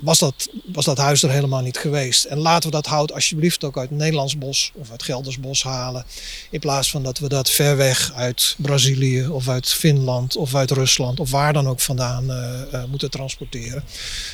was, 0.00 0.18
dat, 0.18 0.48
was 0.64 0.84
dat 0.84 0.98
huis 0.98 1.22
er 1.22 1.30
helemaal 1.30 1.60
niet 1.60 1.78
geweest. 1.78 2.24
En 2.24 2.38
laten 2.38 2.70
we 2.70 2.76
dat 2.76 2.86
hout 2.86 3.12
alsjeblieft 3.12 3.64
ook 3.64 3.78
uit 3.78 3.90
Nederlands 3.90 4.38
bos 4.38 4.72
of 4.74 4.90
uit 4.90 5.02
Gelders 5.02 5.40
bos 5.40 5.62
halen. 5.62 6.04
In 6.50 6.60
plaats 6.60 6.90
van 6.90 7.02
dat 7.02 7.18
we 7.18 7.28
dat 7.28 7.50
ver 7.50 7.76
weg 7.76 8.12
uit 8.14 8.54
Brazilië 8.58 9.26
of 9.28 9.48
uit 9.48 9.68
Finland 9.68 10.36
of 10.36 10.54
uit 10.54 10.70
Rusland 10.70 11.20
of 11.20 11.30
waar 11.30 11.52
dan 11.52 11.68
ook 11.68 11.80
vandaan 11.80 12.30
uh, 12.30 12.60
uh, 12.72 12.84
moeten 12.84 13.10
transporteren. 13.10 13.84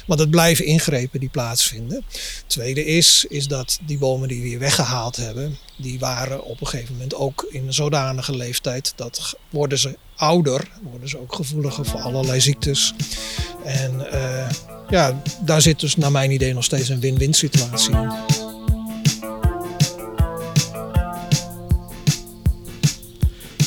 Want 0.07 0.21
het 0.21 0.31
blijven 0.31 0.65
ingrepen 0.65 1.21
die 1.21 1.29
plaatsvinden. 1.29 2.05
Tweede 2.47 2.85
is, 2.85 3.25
is 3.29 3.49
dat 3.49 3.79
die 3.87 3.99
bomen 3.99 4.29
die 4.29 4.43
we 4.43 4.49
hier 4.49 4.59
weggehaald 4.59 5.17
hebben, 5.17 5.59
die 5.77 5.99
waren 5.99 6.45
op 6.45 6.61
een 6.61 6.67
gegeven 6.67 6.93
moment 6.93 7.15
ook 7.15 7.47
in 7.51 7.73
zodanige 7.73 8.37
leeftijd 8.37 8.93
dat 8.97 9.39
worden 9.51 9.79
ze 9.79 9.97
ouder, 10.17 10.69
worden 10.91 11.09
ze 11.09 11.21
ook 11.21 11.35
gevoeliger 11.35 11.85
voor 11.85 12.01
allerlei 12.01 12.41
ziektes. 12.41 12.95
En 13.65 14.07
uh, 14.13 14.49
ja, 14.89 15.23
daar 15.45 15.63
zit 15.63 15.81
dus 15.81 15.97
naar 15.97 16.13
mijn 16.13 16.31
idee 16.31 16.55
nog 16.55 16.65
steeds 16.65 16.89
een 16.89 17.01
win-win 17.01 17.35
situatie 17.35 17.95
in. 17.95 18.11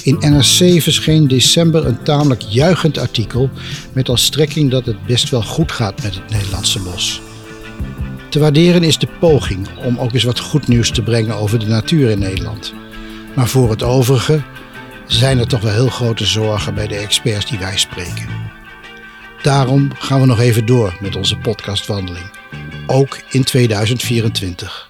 In 0.04 0.18
NRC 0.20 0.82
verscheen 0.82 1.28
december 1.28 1.86
een 1.86 2.04
tamelijk 2.04 2.42
juichend 2.42 2.98
artikel 2.98 3.50
met 3.94 4.10
als 4.10 4.26
strekking 4.26 4.72
dat 4.72 4.86
het 4.86 5.06
best 5.06 5.30
wel 5.30 5.44
goed 5.44 5.72
gaat 5.72 6.04
met 6.04 6.16
het 6.16 6.30
Nederlandse 6.30 6.80
bos. 6.80 7.22
Te 8.30 8.40
waarderen 8.40 8.84
is 8.84 8.98
de 8.98 9.08
poging 9.20 9.68
om 9.78 9.98
ook 9.98 10.14
eens 10.14 10.24
wat 10.24 10.40
goed 10.40 10.68
nieuws 10.68 10.92
te 10.92 11.02
brengen 11.02 11.36
over 11.36 11.60
de 11.60 11.66
natuur 11.66 12.10
in 12.10 12.20
Nederland. 12.20 12.74
Maar 13.36 13.48
voor 13.48 13.70
het 13.70 13.84
overige 13.84 14.42
zijn 15.08 15.40
er 15.40 15.48
toch 15.48 15.62
wel 15.62 15.74
heel 15.74 15.90
grote 15.90 16.26
zorgen 16.26 16.74
bij 16.74 16.88
de 16.88 16.96
experts 16.96 17.46
die 17.46 17.60
wij 17.60 17.78
spreken. 17.78 18.28
Daarom 19.42 19.92
gaan 19.94 20.20
we 20.20 20.26
nog 20.26 20.40
even 20.40 20.66
door 20.66 20.98
met 21.00 21.16
onze 21.16 21.38
podcastwandeling, 21.38 22.26
ook 22.88 23.20
in 23.30 23.44
2024. 23.44 24.90